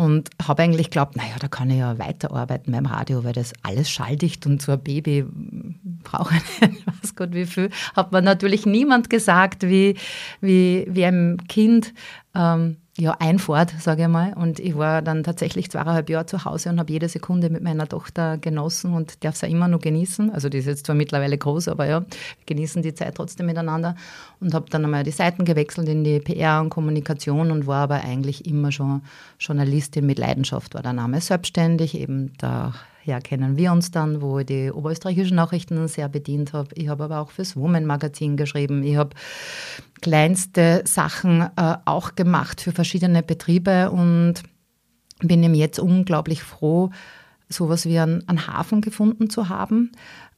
und 0.00 0.30
habe 0.42 0.62
eigentlich 0.62 0.86
geglaubt, 0.86 1.14
naja, 1.16 1.34
da 1.38 1.48
kann 1.48 1.68
ich 1.68 1.76
ja 1.76 1.98
weiterarbeiten 1.98 2.72
beim 2.72 2.86
Radio, 2.86 3.22
weil 3.22 3.34
das 3.34 3.52
alles 3.62 3.90
schalldicht 3.90 4.46
und 4.46 4.62
so 4.62 4.72
ein 4.72 4.82
Baby 4.82 5.26
brauche 6.02 6.34
ich 6.36 6.60
nicht, 6.70 6.86
weiß 6.86 7.14
Gott 7.16 7.34
wie 7.34 7.44
viel. 7.44 7.68
Hat 7.94 8.10
mir 8.10 8.22
natürlich 8.22 8.64
niemand 8.64 9.10
gesagt, 9.10 9.62
wie, 9.64 9.96
wie, 10.40 10.86
wie 10.88 11.04
ein 11.04 11.36
Kind 11.48 11.92
ähm, 12.34 12.78
ja, 13.00 13.16
einfährt, 13.18 13.74
sage 13.80 14.02
ich 14.02 14.08
mal. 14.08 14.34
Und 14.34 14.60
ich 14.60 14.76
war 14.76 15.00
dann 15.00 15.24
tatsächlich 15.24 15.70
zweieinhalb 15.70 16.10
Jahre 16.10 16.26
zu 16.26 16.44
Hause 16.44 16.68
und 16.68 16.78
habe 16.78 16.92
jede 16.92 17.08
Sekunde 17.08 17.48
mit 17.48 17.62
meiner 17.62 17.88
Tochter 17.88 18.36
genossen 18.36 18.92
und 18.92 19.24
darf 19.24 19.40
ja 19.40 19.48
immer 19.48 19.68
noch 19.68 19.80
genießen. 19.80 20.30
Also 20.30 20.48
die 20.48 20.58
ist 20.58 20.66
jetzt 20.66 20.86
zwar 20.86 20.94
mittlerweile 20.94 21.38
groß, 21.38 21.68
aber 21.68 21.86
ja, 21.86 22.04
genießen 22.46 22.82
die 22.82 22.94
Zeit 22.94 23.14
trotzdem 23.14 23.46
miteinander. 23.46 23.96
Und 24.40 24.54
habe 24.54 24.66
dann 24.70 24.84
einmal 24.84 25.04
die 25.04 25.10
Seiten 25.10 25.44
gewechselt 25.44 25.88
in 25.88 26.04
die 26.04 26.20
PR 26.20 26.60
und 26.60 26.68
Kommunikation 26.68 27.50
und 27.50 27.66
war 27.66 27.84
aber 27.84 28.04
eigentlich 28.04 28.46
immer 28.46 28.70
schon 28.70 29.02
Journalistin 29.38 30.04
mit 30.04 30.18
Leidenschaft, 30.18 30.74
war 30.74 30.82
der 30.82 30.92
Name 30.92 31.20
selbstständig, 31.20 31.98
eben 31.98 32.32
da 32.38 32.74
Daher 33.04 33.20
kennen 33.20 33.56
wir 33.56 33.72
uns 33.72 33.90
dann, 33.90 34.20
wo 34.20 34.38
ich 34.40 34.46
die 34.46 34.70
oberösterreichischen 34.70 35.36
Nachrichten 35.36 35.88
sehr 35.88 36.08
bedient 36.08 36.52
habe. 36.52 36.68
Ich 36.74 36.88
habe 36.88 37.04
aber 37.04 37.20
auch 37.20 37.30
fürs 37.30 37.56
Woman 37.56 37.86
Magazin 37.86 38.36
geschrieben. 38.36 38.82
Ich 38.82 38.96
habe 38.96 39.16
kleinste 40.02 40.82
Sachen 40.86 41.42
äh, 41.56 41.76
auch 41.84 42.14
gemacht 42.14 42.60
für 42.60 42.72
verschiedene 42.72 43.22
Betriebe 43.22 43.90
und 43.90 44.34
bin 45.20 45.42
ihm 45.42 45.54
jetzt 45.54 45.78
unglaublich 45.78 46.42
froh, 46.42 46.90
sowas 47.48 47.86
wie 47.86 47.98
einen, 47.98 48.26
einen 48.28 48.46
Hafen 48.46 48.80
gefunden 48.80 49.30
zu 49.30 49.48
haben, 49.48 49.92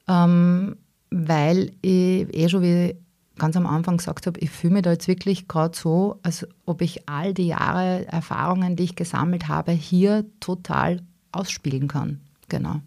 ähm, 0.09 0.77
weil 1.11 1.73
ich 1.83 2.35
eh 2.35 2.49
schon 2.49 2.63
wie 2.63 2.97
ganz 3.39 3.57
am 3.57 3.67
Anfang 3.67 3.97
gesagt 3.97 4.27
habe, 4.27 4.39
ich 4.41 4.51
fühle 4.51 4.75
mich 4.75 4.83
da 4.83 4.93
jetzt 4.93 5.09
wirklich 5.09 5.49
gerade 5.49 5.77
so, 5.77 6.19
als 6.23 6.47
ob 6.65 6.81
ich 6.81 7.09
all 7.09 7.35
die 7.35 7.49
Jahre 7.49 8.07
Erfahrungen, 8.07 8.77
die 8.77 8.85
ich 8.85 8.97
gesammelt 8.97 9.49
habe, 9.49 9.73
hier 9.73 10.25
total 10.41 11.03
ausspielen 11.33 11.89
kann. 11.89 12.21
Genau. 12.53 12.83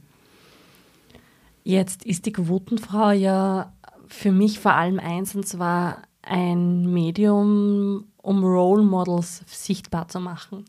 Jetzt 1.63 2.05
ist 2.05 2.27
die 2.27 2.31
Quotenfrau 2.31 3.09
ja 3.09 3.73
für 4.05 4.31
mich 4.31 4.59
vor 4.59 4.73
allem 4.73 4.99
eins, 4.99 5.33
und 5.33 5.47
zwar 5.47 6.03
ein 6.21 6.93
Medium, 6.93 8.05
um 8.17 8.43
Role 8.43 8.83
Models 8.83 9.43
sichtbar 9.47 10.07
zu 10.07 10.19
machen. 10.19 10.65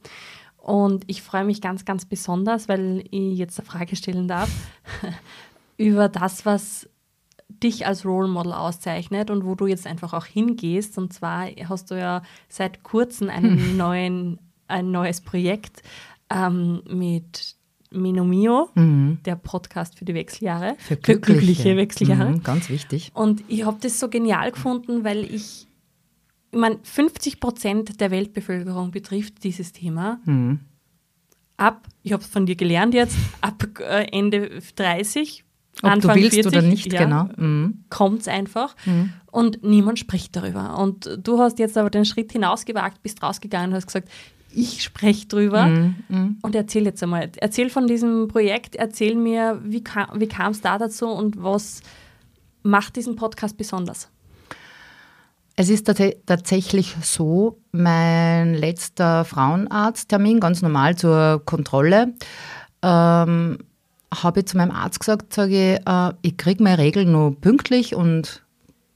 Und 0.56 1.04
ich 1.08 1.20
freue 1.20 1.44
mich 1.44 1.60
ganz, 1.60 1.84
ganz 1.84 2.06
besonders, 2.06 2.70
weil 2.70 3.04
ich 3.10 3.36
jetzt 3.36 3.58
eine 3.60 3.66
Frage 3.66 3.96
stellen 3.96 4.28
darf, 4.28 4.48
über 5.76 6.08
das, 6.08 6.46
was 6.46 6.88
dich 7.50 7.86
als 7.86 8.06
Role 8.06 8.28
Model 8.28 8.54
auszeichnet 8.54 9.30
und 9.30 9.44
wo 9.44 9.54
du 9.54 9.66
jetzt 9.66 9.86
einfach 9.86 10.14
auch 10.14 10.24
hingehst. 10.24 10.96
Und 10.96 11.12
zwar 11.12 11.48
hast 11.68 11.90
du 11.90 11.98
ja 11.98 12.22
seit 12.48 12.82
kurzem 12.82 13.28
einen 13.28 13.76
neuen, 13.76 14.38
ein 14.68 14.90
neues 14.90 15.20
Projekt 15.20 15.82
ähm, 16.30 16.82
mit 16.88 17.56
Mino 17.90 18.24
Mio, 18.24 18.70
mhm. 18.74 19.18
der 19.24 19.36
Podcast 19.36 19.98
für 19.98 20.04
die 20.04 20.14
Wechseljahre. 20.14 20.76
Für 20.78 20.96
glückliche, 20.96 21.14
für 21.14 21.20
glückliche 21.20 21.76
Wechseljahre. 21.76 22.30
Mhm, 22.30 22.42
ganz 22.42 22.68
wichtig. 22.68 23.10
Und 23.14 23.44
ich 23.48 23.64
habe 23.64 23.78
das 23.80 24.00
so 24.00 24.08
genial 24.08 24.52
gefunden, 24.52 25.04
weil 25.04 25.24
ich, 25.24 25.66
ich 26.52 26.58
meine, 26.58 26.78
50 26.82 27.40
Prozent 27.40 28.00
der 28.00 28.10
Weltbevölkerung 28.10 28.90
betrifft 28.90 29.44
dieses 29.44 29.72
Thema. 29.72 30.20
Mhm. 30.24 30.60
Ab, 31.56 31.88
ich 32.02 32.12
habe 32.12 32.22
es 32.22 32.28
von 32.28 32.44
dir 32.44 32.56
gelernt 32.56 32.92
jetzt, 32.94 33.16
ab 33.40 33.66
äh, 33.80 34.06
Ende 34.12 34.60
30 34.76 35.44
ob 35.82 35.90
Anfang 35.90 36.16
du 36.16 36.22
willst 36.22 36.34
40, 36.34 36.52
oder 36.52 36.62
nicht, 36.62 36.92
ja, 36.92 37.04
genau. 37.04 37.28
Mhm. 37.36 37.84
Kommt 37.90 38.22
es 38.22 38.28
einfach 38.28 38.74
mhm. 38.86 39.12
und 39.26 39.62
niemand 39.62 39.98
spricht 39.98 40.34
darüber. 40.34 40.78
Und 40.78 41.18
du 41.22 41.38
hast 41.38 41.58
jetzt 41.58 41.76
aber 41.76 41.90
den 41.90 42.06
Schritt 42.06 42.32
hinausgewagt, 42.32 43.02
bist 43.02 43.22
rausgegangen 43.22 43.70
und 43.70 43.76
hast 43.76 43.86
gesagt, 43.86 44.08
ich 44.56 44.82
spreche 44.82 45.26
drüber 45.26 45.66
mm, 45.66 45.94
mm. 46.08 46.38
und 46.42 46.54
erzähl 46.54 46.84
jetzt 46.84 47.02
einmal. 47.02 47.30
Erzähl 47.36 47.68
von 47.68 47.86
diesem 47.86 48.28
Projekt, 48.28 48.74
erzähl 48.74 49.14
mir, 49.14 49.60
wie 49.62 49.82
kam 49.82 50.52
es 50.52 50.60
da 50.62 50.78
dazu 50.78 51.08
und 51.08 51.42
was 51.42 51.80
macht 52.62 52.96
diesen 52.96 53.16
Podcast 53.16 53.56
besonders? 53.56 54.08
Es 55.56 55.68
ist 55.68 55.90
tatsächlich 56.26 56.96
so, 57.02 57.58
mein 57.72 58.54
letzter 58.54 59.24
Frauenarzttermin, 59.24 60.40
ganz 60.40 60.60
normal 60.60 60.96
zur 60.96 61.42
Kontrolle, 61.44 62.14
ähm, 62.82 63.58
habe 64.14 64.40
ich 64.40 64.46
zu 64.46 64.56
meinem 64.56 64.70
Arzt 64.70 65.00
gesagt, 65.00 65.32
sage 65.32 65.74
ich, 65.74 65.86
äh, 65.86 66.12
ich 66.22 66.36
kriege 66.36 66.62
meine 66.62 66.78
Regeln 66.78 67.12
nur 67.12 67.40
pünktlich 67.40 67.94
und 67.94 68.42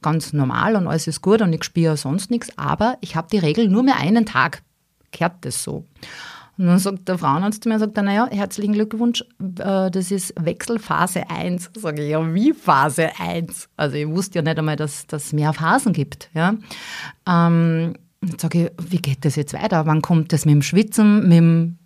ganz 0.03 0.33
normal 0.33 0.77
und 0.77 0.87
alles 0.87 1.07
ist 1.07 1.23
gut 1.23 1.43
und 1.43 1.53
ich 1.53 1.65
spüre 1.65 1.97
sonst 1.97 2.31
nichts, 2.31 2.57
aber 2.57 2.97
ich 3.01 3.17
habe 3.17 3.29
die 3.31 3.39
Regel 3.39 3.69
nur 3.69 3.83
mehr 3.83 3.97
einen 3.97 4.27
Tag 4.27 4.63
gehört 5.11 5.37
das 5.43 5.63
so? 5.63 5.87
Und 6.61 6.67
dann 6.67 6.79
sagt 6.79 7.09
der 7.09 7.17
Frauenarzt 7.17 7.63
zu 7.63 7.71
mir, 7.71 7.79
sagt 7.79 7.97
er, 7.97 8.03
naja, 8.03 8.29
herzlichen 8.31 8.75
Glückwunsch, 8.75 9.23
äh, 9.41 9.91
das 9.91 10.11
ist 10.11 10.35
Wechselphase 10.39 11.31
1. 11.31 11.71
Sage 11.75 12.03
ich, 12.03 12.11
ja, 12.11 12.35
wie 12.35 12.53
Phase 12.53 13.09
1? 13.19 13.71
Also 13.79 13.97
ich 13.97 14.07
wusste 14.07 14.41
ja 14.41 14.43
nicht 14.43 14.59
einmal, 14.59 14.77
dass 14.77 15.07
es 15.11 15.33
mehr 15.33 15.55
Phasen 15.55 15.95
gibt. 15.95 16.29
Ja. 16.35 16.55
Ähm, 17.27 17.95
sage 18.37 18.67
ich, 18.67 18.91
wie 18.91 19.01
geht 19.01 19.25
das 19.25 19.37
jetzt 19.37 19.55
weiter? 19.55 19.87
Wann 19.87 20.03
kommt 20.03 20.35
das 20.35 20.45
mit 20.45 20.55
dem 20.55 20.61
Schwitzen, 20.61 21.23
mit 21.23 21.39
dem 21.39 21.79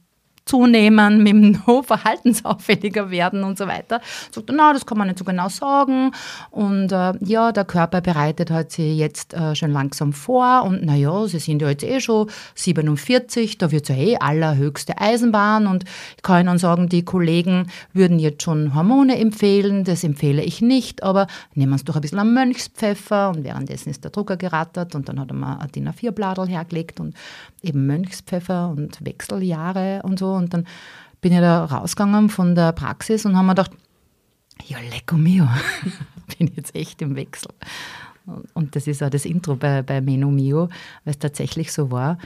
zunehmen, 0.44 1.22
mit 1.22 1.32
dem 1.32 1.62
No 1.66 1.82
verhaltensauffälliger 1.86 3.10
werden 3.10 3.44
und 3.44 3.56
so 3.56 3.66
weiter. 3.66 4.00
Sagt 4.30 4.50
er, 4.50 4.54
na, 4.54 4.72
das 4.72 4.86
kann 4.86 4.98
man 4.98 5.08
nicht 5.08 5.18
so 5.18 5.24
genau 5.24 5.48
sagen. 5.48 6.12
Und 6.50 6.92
äh, 6.92 7.12
ja, 7.20 7.52
der 7.52 7.64
Körper 7.64 8.00
bereitet 8.00 8.50
halt 8.50 8.70
sie 8.70 8.96
jetzt 8.96 9.34
äh, 9.34 9.54
schon 9.54 9.70
langsam 9.70 10.12
vor. 10.12 10.64
Und 10.64 10.84
naja, 10.84 11.26
sie 11.26 11.38
sind 11.38 11.62
ja 11.62 11.68
jetzt 11.70 11.84
eh 11.84 12.00
schon 12.00 12.28
47, 12.54 13.58
da 13.58 13.70
wird 13.70 13.88
ja 13.88 13.96
eh 13.96 14.16
allerhöchste 14.16 14.98
Eisenbahn. 15.00 15.66
Und 15.66 15.84
ich 16.16 16.22
kann 16.22 16.46
Ihnen 16.46 16.58
sagen, 16.58 16.88
die 16.88 17.04
Kollegen 17.04 17.68
würden 17.92 18.18
jetzt 18.18 18.42
schon 18.42 18.74
Hormone 18.74 19.18
empfehlen. 19.18 19.84
Das 19.84 20.04
empfehle 20.04 20.42
ich 20.42 20.60
nicht, 20.60 21.02
aber 21.02 21.26
nehmen 21.54 21.72
uns 21.72 21.84
doch 21.84 21.96
ein 21.96 22.02
bisschen 22.02 22.18
am 22.18 22.34
Mönchspfeffer. 22.34 23.30
Und 23.30 23.44
währenddessen 23.44 23.90
ist 23.90 24.04
der 24.04 24.10
Drucker 24.10 24.36
gerattert 24.36 24.94
und 24.94 25.08
dann 25.08 25.18
hat 25.20 25.30
er 25.30 25.34
mal 25.34 25.58
ein 25.58 25.72
DIN 25.72 25.88
A4-Bladel 25.88 26.48
hergelegt 26.48 27.00
und 27.00 27.14
eben 27.62 27.86
Mönchspfeffer 27.86 28.68
und 28.68 29.04
Wechseljahre 29.04 30.02
und 30.02 30.18
so. 30.18 30.33
Und 30.36 30.54
dann 30.54 30.66
bin 31.20 31.32
ich 31.32 31.40
da 31.40 31.64
rausgegangen 31.64 32.28
von 32.28 32.54
der 32.54 32.72
Praxis 32.72 33.24
und 33.24 33.36
habe 33.36 33.46
mir 33.46 33.54
gedacht, 33.54 33.72
ja, 34.66 34.78
lecco 34.78 35.16
mio, 35.16 35.48
bin 36.38 36.50
jetzt 36.54 36.74
echt 36.74 37.02
im 37.02 37.16
Wechsel. 37.16 37.50
Und 38.54 38.76
das 38.76 38.86
ist 38.86 39.02
auch 39.02 39.10
das 39.10 39.24
Intro 39.24 39.56
bei, 39.56 39.82
bei 39.82 40.00
Meno 40.00 40.30
Mio, 40.30 40.68
weil 41.04 41.12
es 41.12 41.18
tatsächlich 41.18 41.72
so 41.72 41.90
war. 41.90 42.18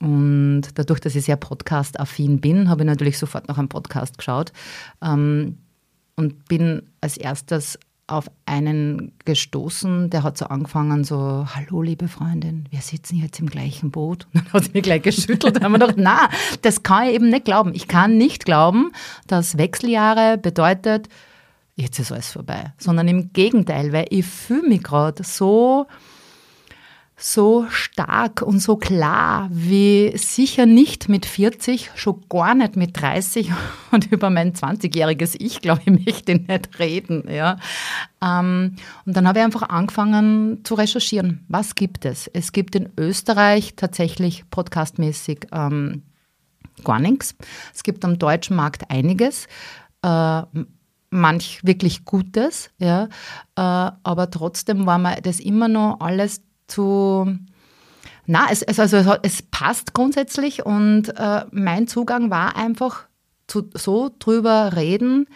Und 0.00 0.62
dadurch, 0.74 1.00
dass 1.00 1.14
ich 1.14 1.24
sehr 1.24 1.36
podcast-affin 1.36 2.40
bin, 2.40 2.68
habe 2.68 2.82
ich 2.82 2.86
natürlich 2.86 3.18
sofort 3.18 3.48
nach 3.48 3.58
einem 3.58 3.68
Podcast 3.68 4.18
geschaut 4.18 4.52
ähm, 5.00 5.58
und 6.16 6.46
bin 6.46 6.82
als 7.00 7.16
erstes 7.16 7.78
auf 8.06 8.30
einen 8.44 9.12
gestoßen, 9.24 10.10
der 10.10 10.22
hat 10.22 10.36
so 10.36 10.46
angefangen, 10.46 11.04
so, 11.04 11.46
hallo 11.54 11.80
liebe 11.80 12.08
Freundin, 12.08 12.66
wir 12.70 12.80
sitzen 12.80 13.16
jetzt 13.16 13.40
im 13.40 13.48
gleichen 13.48 13.90
Boot. 13.90 14.26
Und 14.34 14.44
dann 14.44 14.52
hat 14.52 14.64
sie 14.64 14.70
mich 14.74 14.82
gleich 14.82 15.02
geschüttelt 15.02 15.56
und 15.56 15.64
haben 15.64 15.72
mir 15.72 15.78
gedacht, 15.78 15.96
na, 15.96 16.28
das 16.62 16.82
kann 16.82 17.08
ich 17.08 17.14
eben 17.14 17.30
nicht 17.30 17.46
glauben. 17.46 17.74
Ich 17.74 17.88
kann 17.88 18.18
nicht 18.18 18.44
glauben, 18.44 18.92
dass 19.26 19.56
Wechseljahre 19.56 20.36
bedeutet, 20.36 21.08
jetzt 21.76 21.98
ist 21.98 22.12
alles 22.12 22.30
vorbei. 22.30 22.74
Sondern 22.78 23.08
im 23.08 23.32
Gegenteil, 23.32 23.92
weil 23.92 24.06
ich 24.10 24.26
fühle 24.26 24.68
mich 24.68 24.82
gerade 24.82 25.22
so 25.24 25.86
so 27.16 27.66
stark 27.70 28.42
und 28.42 28.58
so 28.58 28.76
klar 28.76 29.48
wie 29.50 30.12
sicher 30.16 30.66
nicht 30.66 31.08
mit 31.08 31.26
40, 31.26 31.92
schon 31.94 32.24
gar 32.28 32.54
nicht 32.54 32.76
mit 32.76 33.00
30 33.00 33.52
und 33.92 34.10
über 34.10 34.30
mein 34.30 34.52
20-jähriges 34.52 35.36
Ich, 35.38 35.60
glaube 35.60 35.82
ich, 35.84 35.92
möchte 36.06 36.32
ich 36.32 36.48
nicht 36.48 36.78
reden. 36.78 37.24
Ja. 37.30 37.58
Ähm, 38.22 38.76
und 39.06 39.16
dann 39.16 39.28
habe 39.28 39.38
ich 39.38 39.44
einfach 39.44 39.68
angefangen 39.68 40.64
zu 40.64 40.74
recherchieren. 40.74 41.44
Was 41.48 41.76
gibt 41.76 42.04
es? 42.04 42.26
Es 42.28 42.52
gibt 42.52 42.74
in 42.74 42.90
Österreich 42.98 43.74
tatsächlich 43.76 44.50
podcastmäßig 44.50 45.46
ähm, 45.52 46.02
gar 46.82 46.98
nichts. 46.98 47.36
Es 47.72 47.84
gibt 47.84 48.04
am 48.04 48.18
deutschen 48.18 48.56
Markt 48.56 48.90
einiges. 48.90 49.46
Äh, 50.02 50.42
manch 51.10 51.60
wirklich 51.62 52.04
Gutes, 52.04 52.70
ja, 52.78 53.04
äh, 53.04 53.10
aber 54.02 54.30
trotzdem 54.30 54.84
war 54.84 54.98
mir 54.98 55.20
das 55.22 55.38
immer 55.38 55.68
noch 55.68 56.00
alles 56.00 56.42
zu 56.66 57.38
na, 58.26 58.46
es, 58.50 58.62
es, 58.62 58.78
also 58.78 59.16
es 59.22 59.42
passt 59.42 59.92
grundsätzlich 59.92 60.64
und 60.64 61.10
äh, 61.16 61.44
mein 61.50 61.86
Zugang 61.86 62.30
war 62.30 62.56
einfach 62.56 63.06
zu, 63.46 63.68
so 63.74 64.10
drüber 64.18 64.74
reden, 64.74 65.26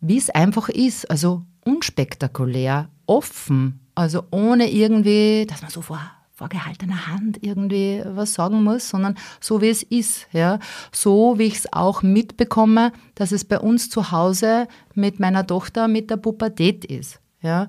wie 0.00 0.18
es 0.18 0.30
einfach 0.30 0.68
ist. 0.68 1.08
Also 1.10 1.44
unspektakulär, 1.64 2.88
offen, 3.06 3.80
also 3.94 4.24
ohne 4.30 4.70
irgendwie, 4.70 5.46
dass 5.48 5.62
man 5.62 5.70
so 5.70 5.82
vor 5.82 6.00
vorgehaltener 6.34 7.06
Hand 7.06 7.36
irgendwie 7.42 8.02
was 8.02 8.32
sagen 8.32 8.64
muss, 8.64 8.88
sondern 8.88 9.14
so 9.40 9.60
wie 9.60 9.68
es 9.68 9.82
ist. 9.82 10.26
Ja? 10.32 10.58
So 10.90 11.38
wie 11.38 11.44
ich 11.44 11.56
es 11.56 11.72
auch 11.74 12.02
mitbekomme, 12.02 12.92
dass 13.14 13.30
es 13.30 13.44
bei 13.44 13.58
uns 13.58 13.90
zu 13.90 14.10
Hause 14.10 14.66
mit 14.94 15.20
meiner 15.20 15.46
Tochter 15.46 15.86
mit 15.86 16.08
der 16.08 16.16
Pubertät 16.16 16.86
ist. 16.86 17.20
Ja? 17.42 17.68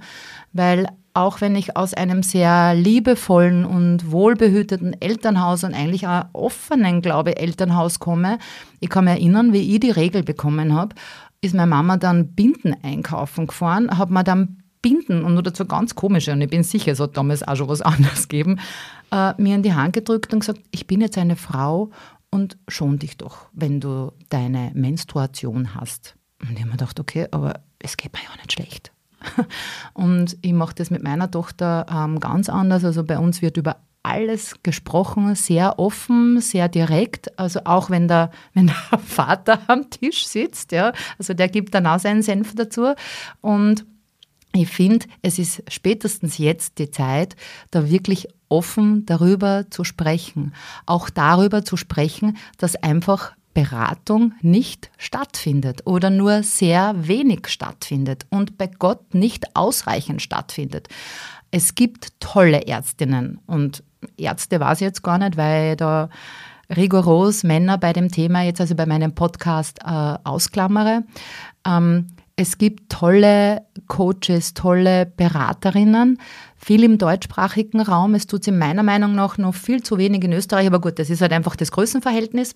Weil 0.53 0.87
auch 1.13 1.41
wenn 1.41 1.55
ich 1.55 1.75
aus 1.75 1.93
einem 1.93 2.23
sehr 2.23 2.73
liebevollen 2.73 3.65
und 3.65 4.11
wohlbehüteten 4.11 4.99
Elternhaus 5.01 5.63
und 5.63 5.73
eigentlich 5.73 6.07
auch 6.07 6.25
offenen, 6.33 7.01
glaube 7.01 7.31
ich, 7.31 7.39
Elternhaus 7.39 7.99
komme, 7.99 8.39
ich 8.79 8.89
kann 8.89 9.05
mich 9.05 9.15
erinnern, 9.15 9.53
wie 9.53 9.73
ich 9.73 9.79
die 9.79 9.91
Regel 9.91 10.23
bekommen 10.23 10.73
habe, 10.73 10.95
ist 11.41 11.55
meine 11.55 11.69
Mama 11.69 11.97
dann 11.97 12.33
Binden 12.33 12.75
einkaufen 12.83 13.47
gefahren, 13.47 13.97
hat 13.97 14.09
mir 14.09 14.23
dann 14.23 14.61
Binden 14.81 15.23
und 15.23 15.33
nur 15.33 15.43
dazu 15.43 15.65
ganz 15.65 15.95
komische, 15.95 16.31
und 16.31 16.41
ich 16.41 16.49
bin 16.49 16.63
sicher, 16.63 16.93
es 16.93 16.99
hat 16.99 17.17
damals 17.17 17.47
auch 17.47 17.55
schon 17.55 17.67
was 17.67 17.81
anderes 17.81 18.27
gegeben, 18.27 18.59
äh, 19.11 19.33
mir 19.41 19.55
in 19.55 19.63
die 19.63 19.73
Hand 19.73 19.93
gedrückt 19.93 20.33
und 20.33 20.39
gesagt, 20.39 20.61
ich 20.71 20.87
bin 20.87 21.01
jetzt 21.01 21.17
eine 21.17 21.35
Frau 21.35 21.91
und 22.29 22.57
schon 22.67 22.97
dich 22.97 23.17
doch, 23.17 23.49
wenn 23.53 23.79
du 23.79 24.13
deine 24.29 24.71
Menstruation 24.73 25.75
hast. 25.75 26.15
Und 26.41 26.53
ich 26.53 26.59
habe 26.59 26.67
mir 26.67 26.77
gedacht, 26.77 26.99
okay, 26.99 27.27
aber 27.31 27.59
es 27.79 27.97
geht 27.97 28.13
mir 28.13 28.19
ja 28.23 28.35
nicht 28.37 28.53
schlecht. 28.53 28.90
Und 29.93 30.37
ich 30.41 30.53
mache 30.53 30.75
das 30.75 30.89
mit 30.89 31.03
meiner 31.03 31.29
Tochter 31.29 31.85
ähm, 31.91 32.19
ganz 32.19 32.49
anders. 32.49 32.83
Also 32.83 33.03
bei 33.03 33.17
uns 33.17 33.41
wird 33.41 33.57
über 33.57 33.77
alles 34.03 34.55
gesprochen, 34.63 35.35
sehr 35.35 35.77
offen, 35.79 36.41
sehr 36.41 36.67
direkt. 36.67 37.37
Also 37.37 37.61
auch 37.65 37.89
wenn 37.89 38.07
der, 38.07 38.31
wenn 38.53 38.67
der 38.67 38.99
Vater 38.99 39.59
am 39.67 39.89
Tisch 39.89 40.27
sitzt, 40.27 40.71
ja, 40.71 40.93
also 41.17 41.33
der 41.33 41.49
gibt 41.49 41.73
dann 41.73 41.87
auch 41.87 41.99
seinen 41.99 42.23
Senf 42.23 42.55
dazu. 42.55 42.93
Und 43.41 43.85
ich 44.53 44.69
finde, 44.69 45.05
es 45.21 45.39
ist 45.39 45.63
spätestens 45.71 46.37
jetzt 46.37 46.77
die 46.77 46.91
Zeit, 46.91 47.35
da 47.69 47.89
wirklich 47.89 48.27
offen 48.49 49.05
darüber 49.05 49.65
zu 49.69 49.85
sprechen. 49.85 50.53
Auch 50.85 51.09
darüber 51.09 51.63
zu 51.63 51.77
sprechen, 51.77 52.37
dass 52.57 52.75
einfach 52.75 53.33
Beratung 53.53 54.33
nicht 54.41 54.91
stattfindet 54.97 55.81
oder 55.85 56.09
nur 56.09 56.43
sehr 56.43 56.95
wenig 57.07 57.47
stattfindet 57.47 58.25
und 58.29 58.57
bei 58.57 58.67
Gott 58.67 59.13
nicht 59.13 59.55
ausreichend 59.55 60.21
stattfindet. 60.21 60.87
Es 61.51 61.75
gibt 61.75 62.19
tolle 62.19 62.65
Ärztinnen 62.67 63.39
und 63.45 63.83
Ärzte 64.17 64.59
war 64.59 64.71
es 64.71 64.79
jetzt 64.79 65.03
gar 65.03 65.17
nicht, 65.17 65.37
weil 65.37 65.75
da 65.75 66.09
rigoros 66.75 67.43
Männer 67.43 67.77
bei 67.77 67.93
dem 67.93 68.09
Thema 68.09 68.43
jetzt 68.43 68.61
also 68.61 68.75
bei 68.75 68.85
meinem 68.85 69.13
Podcast 69.13 69.79
äh, 69.83 70.15
ausklammere. 70.23 71.03
Ähm, 71.65 72.07
es 72.35 72.57
gibt 72.57 72.91
tolle 72.91 73.63
Coaches, 73.87 74.53
tolle 74.53 75.05
Beraterinnen, 75.05 76.17
viel 76.55 76.83
im 76.83 76.97
deutschsprachigen 76.97 77.81
Raum. 77.81 78.15
Es 78.15 78.25
tut 78.25 78.41
es 78.41 78.47
in 78.47 78.57
meiner 78.57 78.83
Meinung 78.83 79.13
nach 79.13 79.37
noch 79.37 79.53
viel 79.53 79.83
zu 79.83 79.97
wenig 79.97 80.23
in 80.23 80.33
Österreich, 80.33 80.65
aber 80.65 80.79
gut, 80.79 80.97
das 80.97 81.09
ist 81.09 81.21
halt 81.21 81.33
einfach 81.33 81.55
das 81.55 81.71
Größenverhältnis. 81.71 82.55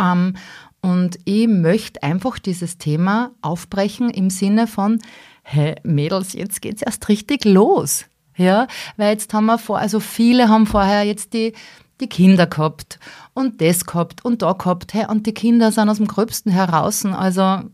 Ähm, 0.00 0.36
und 0.82 1.18
ich 1.24 1.46
möchte 1.46 2.02
einfach 2.02 2.38
dieses 2.38 2.78
Thema 2.78 3.32
aufbrechen 3.42 4.10
im 4.10 4.30
Sinne 4.30 4.66
von, 4.66 5.00
hey 5.42 5.76
Mädels, 5.82 6.32
jetzt 6.32 6.62
geht 6.62 6.76
es 6.76 6.82
erst 6.82 7.08
richtig 7.08 7.44
los. 7.44 8.06
Ja, 8.36 8.68
weil 8.96 9.12
jetzt 9.12 9.34
haben 9.34 9.46
wir 9.46 9.58
vor, 9.58 9.78
also 9.78 10.00
viele 10.00 10.48
haben 10.48 10.66
vorher 10.66 11.02
jetzt 11.02 11.34
die, 11.34 11.52
die 12.00 12.08
Kinder 12.08 12.46
gehabt 12.46 12.98
und 13.34 13.60
das 13.60 13.84
gehabt 13.84 14.24
und 14.24 14.40
da 14.40 14.52
gehabt, 14.52 14.94
hey, 14.94 15.06
und 15.08 15.26
die 15.26 15.34
Kinder 15.34 15.72
sind 15.72 15.90
aus 15.90 15.98
dem 15.98 16.06
Gröbsten 16.06 16.50
heraus. 16.50 17.04
Also 17.04 17.64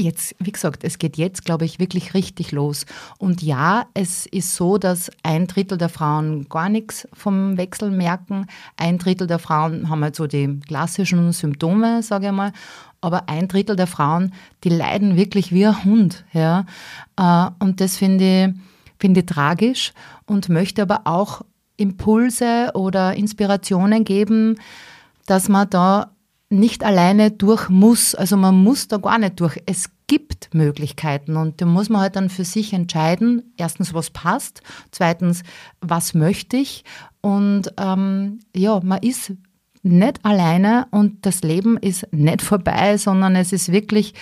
Jetzt, 0.00 0.36
wie 0.38 0.52
gesagt, 0.52 0.84
es 0.84 0.98
geht 0.98 1.16
jetzt, 1.16 1.44
glaube 1.44 1.64
ich, 1.64 1.80
wirklich 1.80 2.14
richtig 2.14 2.52
los. 2.52 2.86
Und 3.18 3.42
ja, 3.42 3.86
es 3.94 4.26
ist 4.26 4.54
so, 4.54 4.78
dass 4.78 5.10
ein 5.24 5.48
Drittel 5.48 5.76
der 5.76 5.88
Frauen 5.88 6.48
gar 6.48 6.68
nichts 6.68 7.08
vom 7.12 7.56
Wechsel 7.56 7.90
merken. 7.90 8.46
Ein 8.76 8.98
Drittel 8.98 9.26
der 9.26 9.40
Frauen 9.40 9.88
haben 9.88 10.04
halt 10.04 10.14
so 10.14 10.28
die 10.28 10.60
klassischen 10.68 11.32
Symptome, 11.32 12.04
sage 12.04 12.26
ich 12.26 12.32
mal. 12.32 12.52
Aber 13.00 13.28
ein 13.28 13.48
Drittel 13.48 13.74
der 13.74 13.88
Frauen, 13.88 14.32
die 14.62 14.68
leiden 14.68 15.16
wirklich 15.16 15.50
wie 15.52 15.66
ein 15.66 15.84
Hund. 15.84 16.24
Ja? 16.32 16.64
Äh, 17.16 17.50
und 17.58 17.80
das 17.80 17.96
finde 17.96 18.46
ich, 18.46 18.54
finde 19.00 19.20
ich 19.20 19.26
tragisch 19.26 19.92
und 20.26 20.48
möchte 20.48 20.82
aber 20.82 21.00
auch 21.06 21.42
Impulse 21.76 22.70
oder 22.74 23.14
Inspirationen 23.14 24.04
geben, 24.04 24.60
dass 25.26 25.48
man 25.48 25.68
da 25.68 26.12
nicht 26.50 26.84
alleine 26.84 27.30
durch 27.30 27.68
muss. 27.68 28.14
Also 28.14 28.36
man 28.36 28.54
muss 28.62 28.88
da 28.88 28.96
gar 28.96 29.18
nicht 29.18 29.40
durch. 29.40 29.60
Es 29.66 29.90
gibt 30.06 30.54
Möglichkeiten 30.54 31.36
und 31.36 31.60
da 31.60 31.66
muss 31.66 31.88
man 31.88 32.00
halt 32.00 32.16
dann 32.16 32.30
für 32.30 32.44
sich 32.44 32.72
entscheiden. 32.72 33.52
Erstens, 33.56 33.92
was 33.92 34.10
passt. 34.10 34.62
Zweitens, 34.90 35.42
was 35.80 36.14
möchte 36.14 36.56
ich. 36.56 36.84
Und 37.20 37.72
ähm, 37.78 38.40
ja, 38.54 38.80
man 38.80 39.02
ist 39.02 39.32
nicht 39.82 40.24
alleine 40.24 40.86
und 40.90 41.24
das 41.26 41.42
Leben 41.42 41.76
ist 41.76 42.06
nicht 42.12 42.42
vorbei, 42.42 42.96
sondern 42.96 43.36
es 43.36 43.52
ist 43.52 43.70
wirklich 43.70 44.14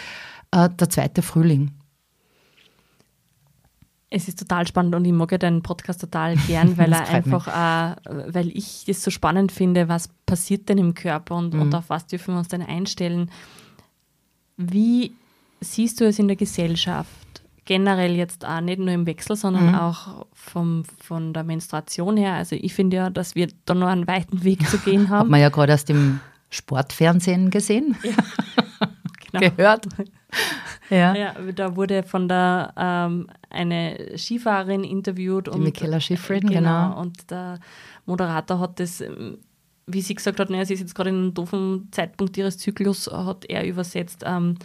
äh, 0.51 0.69
der 0.69 0.91
zweite 0.91 1.23
Frühling. 1.23 1.71
Es 4.17 4.29
ist 4.29 4.39
total 4.39 4.67
spannend 4.67 4.95
und 4.95 5.05
ich 5.05 5.13
mag 5.13 5.31
ja 5.31 5.37
deinen 5.37 5.63
Podcast 5.63 6.01
total 6.01 6.37
gern, 6.47 6.79
weil 6.79 6.91
er 6.91 7.07
einfach, 7.07 7.49
äh, 7.49 7.97
weil 8.33 8.49
ich 8.49 8.85
es 8.87 9.03
so 9.03 9.11
spannend 9.11 9.53
finde, 9.53 9.91
was 9.91 10.09
passiert 10.25 10.71
denn 10.71 10.79
im 10.79 10.95
Körper 10.95 11.37
und, 11.37 11.53
mhm. 11.53 11.61
und 11.61 11.75
auf 11.75 11.91
was 11.91 12.07
dürfen 12.07 12.35
wir 12.35 12.39
uns 12.39 12.49
denn 12.49 12.63
einstellen. 12.63 13.31
Wie 14.57 15.13
siehst 15.61 16.01
du 16.01 16.07
es 16.07 16.19
in 16.19 16.29
der 16.29 16.37
Gesellschaft? 16.37 17.11
Generell 17.67 18.15
jetzt 18.15 18.47
auch 18.47 18.63
nicht 18.63 18.79
nur 18.79 18.89
im 18.89 19.05
Wechsel, 19.05 19.37
sondern 19.37 19.69
mhm. 19.69 19.75
auch 19.75 20.25
vom, 20.33 20.85
von 20.99 21.35
der 21.35 21.45
Menstruation 21.45 22.17
her. 22.17 22.33
Also 22.35 22.57
ich 22.57 22.73
finde 22.73 22.97
ja, 22.97 23.11
dass 23.11 23.35
wir 23.35 23.49
da 23.67 23.75
noch 23.75 23.89
einen 23.89 24.07
weiten 24.07 24.45
Weg 24.45 24.67
zu 24.67 24.79
gehen 24.79 25.09
haben. 25.11 25.25
Hat 25.25 25.29
man 25.29 25.41
ja 25.41 25.51
gerade 25.51 25.73
erst 25.73 25.91
im 25.91 26.21
Sportfernsehen 26.49 27.51
gesehen, 27.51 27.97
ja, 28.03 28.13
genau. 29.31 29.51
gehört. 29.51 29.89
Ja. 30.91 31.15
ja. 31.15 31.35
da 31.55 31.77
wurde 31.77 32.03
von 32.03 32.29
der 32.29 32.73
ähm, 32.77 33.29
eine 33.51 34.13
Skifahrerin 34.17 34.85
interviewt. 34.85 35.47
Die 35.47 35.51
und, 35.51 35.63
Michaela 35.63 36.01
Schifrin, 36.01 36.41
genau, 36.41 36.89
genau. 36.91 37.01
Und 37.01 37.31
der 37.31 37.59
Moderator 38.05 38.61
hat 38.61 38.81
das, 38.81 39.01
ähm, 39.01 39.39
wie 39.87 40.01
sie 40.01 40.15
gesagt 40.15 40.41
hat, 40.41 40.51
naja, 40.51 40.65
sie 40.65 40.75
ist 40.75 40.81
jetzt 40.81 40.95
gerade 40.95 41.11
in 41.11 41.17
einem 41.17 41.35
doofen 41.35 41.89
Zeitpunkt 41.91 42.37
ihres 42.37 42.59
Zyklus, 42.59 43.11
hat 43.11 43.45
er 43.47 43.67
übersetzt. 43.67 44.23
Ähm, 44.25 44.57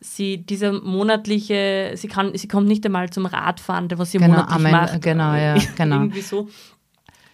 sie 0.00 0.38
dieser 0.38 0.72
monatliche, 0.72 1.92
sie 1.94 2.08
kann, 2.08 2.36
sie 2.36 2.48
kommt 2.48 2.68
nicht 2.68 2.84
einmal 2.84 3.10
zum 3.10 3.26
Radfahren, 3.26 3.88
was 3.96 4.12
sie 4.12 4.18
genau, 4.18 4.32
monatlich 4.32 4.56
Amen, 4.56 4.72
macht. 4.72 5.02
Genau, 5.02 5.34
ja, 5.34 5.56
genau. 5.76 5.96
Irgendwie 5.96 6.20
so. 6.20 6.48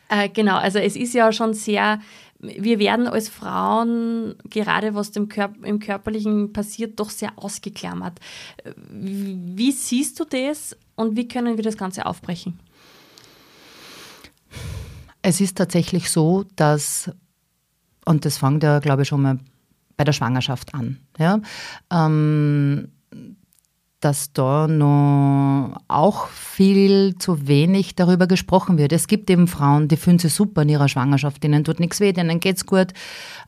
Äh, 0.08 0.28
genau, 0.28 0.56
also 0.56 0.78
es 0.78 0.96
ist 0.96 1.14
ja 1.14 1.32
schon 1.32 1.54
sehr, 1.54 2.00
wir 2.42 2.78
werden 2.80 3.06
als 3.06 3.28
Frauen, 3.28 4.34
gerade 4.50 4.94
was 4.94 5.12
dem 5.12 5.28
Körp 5.28 5.64
im 5.64 5.78
Körperlichen 5.78 6.52
passiert, 6.52 6.98
doch 6.98 7.10
sehr 7.10 7.32
ausgeklammert. 7.36 8.18
Wie 8.90 9.70
siehst 9.70 10.18
du 10.18 10.24
das 10.24 10.76
und 10.96 11.16
wie 11.16 11.28
können 11.28 11.56
wir 11.56 11.64
das 11.64 11.76
Ganze 11.76 12.04
aufbrechen? 12.04 12.58
Es 15.22 15.40
ist 15.40 15.56
tatsächlich 15.56 16.10
so, 16.10 16.44
dass, 16.56 17.10
und 18.04 18.24
das 18.24 18.38
fängt 18.38 18.64
ja, 18.64 18.80
glaube 18.80 19.02
ich, 19.02 19.08
schon 19.08 19.22
mal 19.22 19.38
bei 19.96 20.02
der 20.02 20.12
Schwangerschaft 20.12 20.74
an. 20.74 20.98
Ja? 21.18 21.40
Ähm, 21.90 22.90
dass 24.02 24.32
da 24.32 24.66
noch 24.66 25.76
auch 25.86 26.26
viel 26.26 27.16
zu 27.18 27.46
wenig 27.46 27.94
darüber 27.94 28.26
gesprochen 28.26 28.76
wird. 28.76 28.92
Es 28.92 29.06
gibt 29.06 29.30
eben 29.30 29.46
Frauen, 29.46 29.86
die 29.86 29.96
fühlen 29.96 30.18
sich 30.18 30.34
super 30.34 30.62
in 30.62 30.68
ihrer 30.68 30.88
Schwangerschaft, 30.88 31.42
denen 31.42 31.62
tut 31.62 31.78
nichts 31.78 32.00
weh, 32.00 32.12
denen 32.12 32.40
geht's 32.40 32.66
gut, 32.66 32.88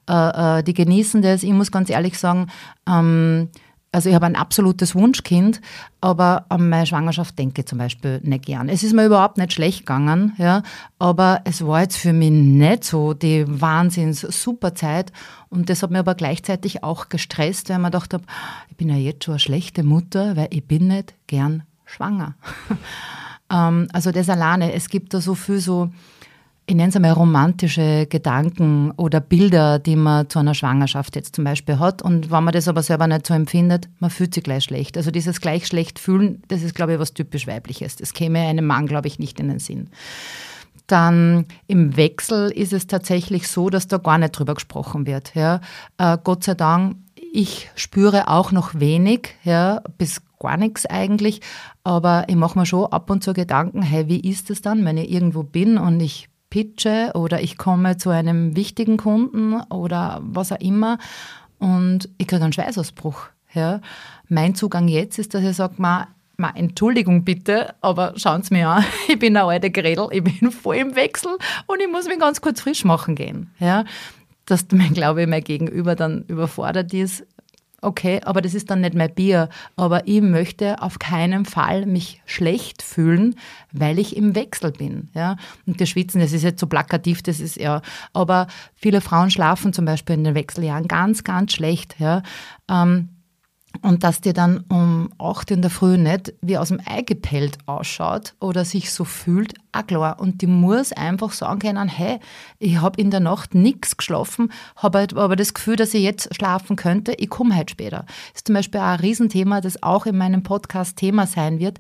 äh, 0.09 0.59
äh, 0.59 0.63
die 0.63 0.75
genießen 0.75 1.23
das. 1.23 1.43
Ich 1.43 1.53
muss 1.53 1.73
ganz 1.73 1.91
ehrlich 1.91 2.19
sagen, 2.19 2.47
ähm, 2.89 3.49
also 3.95 4.09
ich 4.09 4.15
habe 4.17 4.27
ein 4.27 4.35
absolutes 4.35 4.97
Wunschkind, 4.97 5.61
aber 6.01 6.47
an 6.49 6.69
meine 6.69 6.85
Schwangerschaft 6.85 7.39
denke 7.39 7.61
ich 7.61 7.69
zum 7.69 7.79
Beispiel 7.79 8.21
nicht 8.25 8.47
gern. 8.47 8.69
Es 8.69 8.83
ist 8.83 8.93
mir 8.93 9.07
überhaupt 9.07 9.39
nicht 9.39 9.53
schlecht 9.53 9.81
gegangen, 9.81 10.33
ja, 10.37 10.65
aber 10.99 11.43
es 11.45 11.65
war 11.65 11.83
jetzt 11.83 11.97
für 11.97 12.13
mich 12.13 12.33
nicht 12.33 12.83
so 12.83 13.15
die 13.15 13.45
wahnsinns 13.47 14.23
super 14.23 14.75
Zeit 14.75 15.13
und 15.49 15.71
das 15.71 15.85
hat 15.85 15.93
mir 15.93 16.01
aber 16.01 16.17
gleichzeitig 16.17 16.83
auch 16.83 17.09
gestresst, 17.09 17.69
weil 17.71 17.81
gedacht 17.85 18.15
habe, 18.15 18.25
ich 18.69 18.77
bin 18.77 18.89
ja 18.89 18.97
jetzt 18.97 19.25
schon 19.25 19.35
eine 19.35 19.39
schlechte 19.39 19.85
Mutter, 19.85 20.35
weil 20.37 20.49
ich 20.51 20.67
bin 20.67 20.89
nicht 20.89 21.15
gern 21.29 21.63
schwanger. 21.85 22.35
ähm, 23.53 23.87
also 23.93 24.11
das 24.11 24.29
alleine, 24.29 24.73
es 24.73 24.89
gibt 24.89 25.15
da 25.15 25.21
so 25.21 25.37
viel 25.37 25.61
so 25.61 25.91
ich 26.67 26.75
nenne 26.75 26.89
es 26.89 26.97
einmal 26.97 27.13
romantische 27.13 28.07
Gedanken 28.07 28.91
oder 28.93 29.21
Bilder, 29.21 29.79
die 29.79 29.97
man 29.97 30.31
zu 30.31 30.39
einer 30.39 30.55
Schwangerschaft 30.55 31.15
jetzt 31.15 31.37
zum 31.37 31.45
Beispiel 31.45 31.79
hat. 31.79 32.01
Und 32.01 32.31
wenn 32.31 32.45
man 32.45 32.55
das 32.55 32.69
aber 32.69 32.83
selber 32.83 33.07
nicht 33.07 33.27
so 33.27 33.35
empfindet, 33.35 33.89
man 33.99 34.11
fühlt 34.11 34.33
sich 34.33 34.45
gleich 34.45 34.65
schlecht. 34.65 34.97
Also 34.97 35.11
dieses 35.11 35.43
gleich 35.43 35.67
schlecht 35.67 35.99
fühlen, 35.99 36.43
das 36.49 36.63
ist, 36.63 36.75
glaube 36.75 36.95
ich, 36.95 36.99
was 36.99 37.13
typisch 37.13 37.47
weibliches. 37.47 37.97
Das 37.97 38.15
käme 38.15 38.39
einem 38.41 38.67
Mann, 38.67 38.87
glaube 38.87 39.09
ich, 39.09 39.19
nicht 39.19 39.41
in 39.41 39.49
den 39.49 39.59
Sinn. 39.59 39.91
Dann 40.87 41.47
im 41.67 41.97
Wechsel 41.97 42.51
ist 42.51 42.73
es 42.73 42.87
tatsächlich 42.87 43.49
so, 43.49 43.69
dass 43.69 43.87
da 43.87 43.99
gar 43.99 44.17
nicht 44.17 44.39
drüber 44.39 44.55
gesprochen 44.55 45.07
wird. 45.07 45.35
Ja. 45.35 45.61
Äh, 45.99 46.17
Gott 46.25 46.45
sei 46.45 46.55
Dank, 46.55 46.97
ich 47.33 47.71
spüre 47.75 48.29
auch 48.29 48.53
noch 48.53 48.75
wenig, 48.75 49.35
ja, 49.45 49.83
bis 49.99 50.23
gar 50.39 50.57
nichts 50.57 50.87
eigentlich, 50.87 51.41
aber 51.85 52.25
ich 52.29 52.37
mache 52.37 52.59
mir 52.59 52.67
schon 52.67 52.87
ab 52.87 53.11
und 53.11 53.25
zu 53.25 53.33
Gedanken, 53.33 53.83
hey, 53.83 54.09
wie 54.09 54.21
ist 54.21 54.51
es 54.51 54.63
dann, 54.63 54.85
wenn 54.85 54.99
ich 54.99 55.11
irgendwo 55.11 55.43
bin 55.43 55.79
und 55.79 56.01
ich 56.01 56.29
pitche 56.55 57.11
oder 57.15 57.43
ich 57.43 57.59
komme 57.59 57.97
zu 57.97 58.11
einem 58.11 58.55
wichtigen 58.55 58.97
Kunden 58.97 59.61
oder 59.71 60.21
was 60.23 60.53
auch 60.53 60.61
immer 60.61 60.99
und 61.59 62.09
ich 62.17 62.29
kriege 62.29 62.45
einen 62.45 62.53
Schweißausbruch. 62.53 63.27
Ja. 63.55 63.81
Mein 64.29 64.55
Zugang 64.55 64.87
jetzt 64.87 65.19
ist, 65.19 65.35
dass 65.35 65.43
ich 65.43 65.57
sage, 65.57 65.75
ma, 65.79 66.07
ma, 66.37 66.53
Entschuldigung 66.55 67.25
bitte, 67.25 67.75
aber 67.81 68.13
schauen 68.15 68.45
Sie 68.45 68.55
mir 68.55 68.69
an, 68.69 68.85
ich 69.09 69.19
bin 69.19 69.37
eine 69.37 69.49
alte 69.49 69.73
Gredel, 69.73 70.07
ich 70.13 70.23
bin 70.23 70.53
voll 70.53 70.77
im 70.77 70.95
Wechsel 70.95 71.37
und 71.67 71.81
ich 71.81 71.91
muss 71.91 72.07
mich 72.07 72.21
ganz 72.21 72.41
kurz 72.41 72.61
frisch 72.61 72.85
machen 72.85 73.17
gehen. 73.17 73.51
Ja. 73.59 73.85
Dass 74.47 74.65
mein 74.71 74.95
Glaube, 74.95 75.27
mein 75.27 75.43
Gegenüber 75.43 75.97
dann 75.97 76.23
überfordert 76.29 76.95
ist, 76.95 77.27
okay, 77.85 78.21
aber 78.25 78.41
das 78.41 78.55
ist 78.55 78.71
dann 78.71 78.81
nicht 78.81 78.95
mein 78.95 79.15
Bier. 79.15 79.49
Aber 79.77 80.07
ich 80.07 80.21
möchte 80.21 80.83
auf 80.83 80.99
keinen 80.99 81.45
Fall 81.45 81.87
mich 81.87 82.21
schlecht 82.27 82.83
fühlen, 82.83 83.37
weil 83.73 83.99
ich 83.99 84.17
im 84.17 84.35
Wechsel 84.35 84.73
bin. 84.73 85.09
Ja? 85.15 85.37
Und 85.67 85.81
das 85.81 85.89
Schwitzen, 85.89 86.21
das 86.21 86.33
ist 86.33 86.43
jetzt 86.43 86.61
so 86.61 86.67
plakativ, 86.67 87.23
das 87.23 87.41
ist 87.41 87.57
ja, 87.57 87.83
aber 88.13 88.47
viele 88.75 89.01
Frauen 89.01 89.31
schlafen 89.31 89.73
zum 89.73 89.85
Beispiel 89.85 90.15
in 90.15 90.25
den 90.25 90.35
Wechseljahren 90.35 90.89
ganz, 90.89 91.25
ganz 91.25 91.53
schlecht. 91.53 91.97
Ja? 91.99 92.23
Ähm, 92.69 93.11
und 93.83 94.05
dass 94.05 94.21
dir 94.21 94.33
dann 94.33 94.65
um 94.69 95.11
8 95.19 95.51
in 95.53 95.63
der 95.63 95.71
Früh 95.71 95.97
nicht 95.97 96.35
wie 96.41 96.57
aus 96.59 96.69
dem 96.69 96.81
Ei 96.85 97.03
gepellt 97.03 97.59
ausschaut 97.67 98.35
oder 98.41 98.65
sich 98.65 98.93
so 98.93 99.05
fühlt, 99.05 99.55
auch 99.73 99.87
klar. 99.87 100.21
Und 100.21 100.43
die 100.43 100.47
muss 100.47 100.93
einfach 100.93 101.33
sagen 101.33 101.59
können, 101.59 101.89
hey, 101.89 102.21
ich 102.59 102.81
habe 102.81 103.01
in 103.01 103.11
der 103.11 103.21
Nacht 103.21 103.55
nichts 103.55 103.97
geschlafen, 103.97 104.53
habe 104.77 104.99
halt 104.99 105.17
aber 105.17 105.37
das 105.37 105.55
Gefühl, 105.55 105.77
dass 105.77 105.95
ich 105.95 106.03
jetzt 106.03 106.35
schlafen 106.35 106.77
könnte, 106.77 107.13
ich 107.13 107.29
komme 107.29 107.55
halt 107.55 107.71
später. 107.71 108.05
Das 108.07 108.37
ist 108.37 108.47
zum 108.47 108.55
Beispiel 108.55 108.81
auch 108.81 108.85
ein 108.85 109.01
Riesenthema, 109.01 109.61
das 109.61 109.83
auch 109.83 110.07
in 110.07 110.17
meinem 110.17 110.43
Podcast 110.43 110.97
Thema 110.97 111.27
sein 111.27 111.59
wird. 111.59 111.79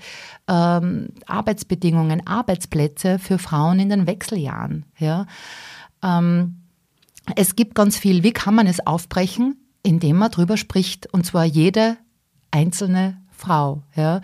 Ähm, 0.48 1.08
Arbeitsbedingungen, 1.26 2.26
Arbeitsplätze 2.26 3.18
für 3.18 3.38
Frauen 3.38 3.78
in 3.78 3.88
den 3.88 4.06
Wechseljahren. 4.06 4.84
Ja. 4.98 5.26
Ähm, 6.02 6.56
es 7.36 7.56
gibt 7.56 7.74
ganz 7.74 7.96
viel, 7.96 8.22
wie 8.22 8.32
kann 8.32 8.54
man 8.54 8.66
es 8.66 8.86
aufbrechen? 8.86 9.63
Indem 9.84 10.16
man 10.16 10.32
drüber 10.32 10.56
spricht, 10.56 11.12
und 11.12 11.24
zwar 11.24 11.44
jede 11.44 11.96
einzelne 12.50 13.20
Frau. 13.30 13.82
Ja. 13.94 14.20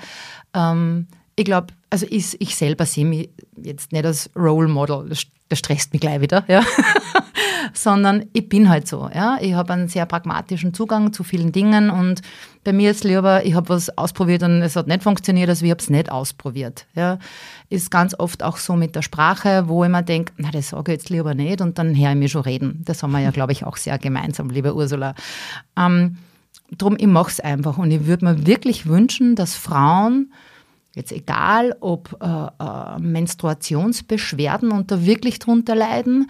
Ähm, 0.54 1.06
ich 1.36 1.44
glaube, 1.44 1.68
also 1.90 2.06
ich, 2.08 2.40
ich 2.40 2.56
selber 2.56 2.86
sehe 2.86 3.04
mich 3.04 3.30
jetzt 3.56 3.92
nicht 3.92 4.04
als 4.04 4.30
Role 4.34 4.68
Model, 4.68 5.08
das, 5.08 5.26
das 5.48 5.58
stresst 5.60 5.92
mich 5.92 6.00
gleich 6.00 6.20
wieder, 6.20 6.44
ja. 6.48 6.64
sondern 7.82 8.26
ich 8.32 8.48
bin 8.48 8.68
halt 8.68 8.86
so. 8.86 9.08
Ja. 9.14 9.38
Ich 9.40 9.54
habe 9.54 9.72
einen 9.72 9.88
sehr 9.88 10.06
pragmatischen 10.06 10.74
Zugang 10.74 11.12
zu 11.12 11.24
vielen 11.24 11.52
Dingen 11.52 11.90
und 11.90 12.22
bei 12.64 12.72
mir 12.72 12.90
ist 12.90 13.04
lieber, 13.04 13.44
ich 13.44 13.54
habe 13.54 13.70
was 13.70 13.96
ausprobiert 13.96 14.42
und 14.42 14.62
es 14.62 14.76
hat 14.76 14.86
nicht 14.86 15.02
funktioniert, 15.02 15.48
also 15.48 15.64
ich 15.64 15.70
habe 15.70 15.80
es 15.80 15.90
nicht 15.90 16.10
ausprobiert. 16.10 16.86
Ja. 16.94 17.18
Ist 17.68 17.90
ganz 17.90 18.14
oft 18.18 18.42
auch 18.42 18.58
so 18.58 18.76
mit 18.76 18.94
der 18.94 19.02
Sprache, 19.02 19.68
wo 19.68 19.84
ich 19.84 19.90
mir 19.90 20.02
denke, 20.02 20.32
na, 20.36 20.50
das 20.50 20.68
sage 20.68 20.92
ich 20.92 20.98
jetzt 20.98 21.10
lieber 21.10 21.34
nicht 21.34 21.60
und 21.60 21.78
dann 21.78 21.96
höre 21.96 22.10
ich 22.10 22.16
mir 22.16 22.28
schon 22.28 22.42
reden. 22.42 22.82
Das 22.84 23.02
haben 23.02 23.12
wir 23.12 23.20
ja, 23.20 23.30
glaube 23.30 23.52
ich, 23.52 23.64
auch 23.64 23.76
sehr 23.76 23.98
gemeinsam, 23.98 24.50
liebe 24.50 24.74
Ursula. 24.74 25.14
Ähm, 25.76 26.18
drum, 26.76 26.96
ich 26.98 27.06
mache 27.06 27.30
es 27.30 27.40
einfach 27.40 27.78
und 27.78 27.90
ich 27.90 28.06
würde 28.06 28.24
mir 28.24 28.46
wirklich 28.46 28.86
wünschen, 28.86 29.36
dass 29.36 29.54
Frauen 29.54 30.32
Jetzt 30.92 31.12
egal, 31.12 31.76
ob 31.78 32.16
äh, 32.20 32.26
äh, 32.26 32.98
Menstruationsbeschwerden 32.98 34.72
und 34.72 34.90
da 34.90 35.04
wirklich 35.04 35.38
drunter 35.38 35.76
leiden 35.76 36.28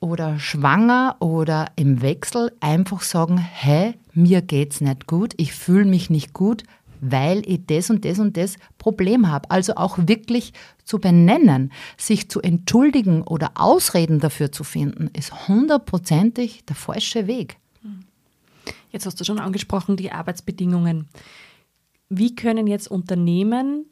oder 0.00 0.38
schwanger 0.38 1.16
oder 1.20 1.66
im 1.76 2.02
Wechsel, 2.02 2.52
einfach 2.60 3.02
sagen, 3.02 3.38
hey, 3.38 3.94
mir 4.14 4.42
geht's 4.42 4.80
nicht 4.80 5.06
gut, 5.06 5.34
ich 5.36 5.52
fühle 5.52 5.84
mich 5.84 6.10
nicht 6.10 6.32
gut, 6.32 6.62
weil 7.00 7.42
ich 7.46 7.66
das 7.66 7.90
und 7.90 8.04
das 8.04 8.18
und 8.18 8.36
das 8.36 8.56
Problem 8.78 9.30
habe. 9.30 9.50
Also 9.50 9.74
auch 9.76 9.98
wirklich 9.98 10.52
zu 10.84 10.98
benennen, 10.98 11.72
sich 11.96 12.28
zu 12.28 12.40
entschuldigen 12.40 13.22
oder 13.22 13.52
Ausreden 13.54 14.20
dafür 14.20 14.52
zu 14.52 14.64
finden, 14.64 15.10
ist 15.16 15.48
hundertprozentig 15.48 16.64
der 16.64 16.76
falsche 16.76 17.26
Weg. 17.26 17.56
Jetzt 18.90 19.06
hast 19.06 19.20
du 19.20 19.24
schon 19.24 19.38
angesprochen, 19.38 19.96
die 19.96 20.12
Arbeitsbedingungen. 20.12 21.08
Wie 22.08 22.34
können 22.34 22.66
jetzt 22.66 22.90
Unternehmen 22.90 23.86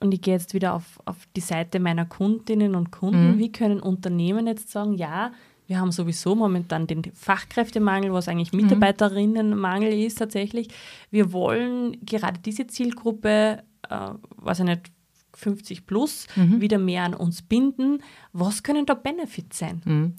und 0.00 0.12
ich 0.12 0.22
gehe 0.22 0.34
jetzt 0.34 0.54
wieder 0.54 0.74
auf, 0.74 1.00
auf 1.04 1.16
die 1.36 1.40
Seite 1.40 1.80
meiner 1.80 2.06
Kundinnen 2.06 2.74
und 2.74 2.90
Kunden, 2.90 3.32
mhm. 3.32 3.38
wie 3.38 3.52
können 3.52 3.80
Unternehmen 3.80 4.46
jetzt 4.46 4.70
sagen, 4.70 4.94
ja, 4.94 5.32
wir 5.66 5.78
haben 5.78 5.92
sowieso 5.92 6.34
momentan 6.34 6.88
den 6.88 7.04
Fachkräftemangel, 7.14 8.12
was 8.12 8.26
eigentlich 8.26 8.52
mhm. 8.52 8.62
Mitarbeiterinnenmangel 8.62 9.92
ist 9.92 10.18
tatsächlich. 10.18 10.68
Wir 11.10 11.32
wollen 11.32 12.04
gerade 12.04 12.40
diese 12.40 12.66
Zielgruppe, 12.66 13.62
äh, 13.88 14.08
weiß 14.38 14.60
ich 14.60 14.64
nicht, 14.64 14.90
50 15.34 15.86
plus, 15.86 16.26
mhm. 16.36 16.60
wieder 16.60 16.78
mehr 16.78 17.04
an 17.04 17.14
uns 17.14 17.42
binden. 17.42 18.02
Was 18.32 18.62
können 18.62 18.86
da 18.86 18.94
Benefits 18.94 19.58
sein? 19.58 19.82
Mhm. 19.84 20.14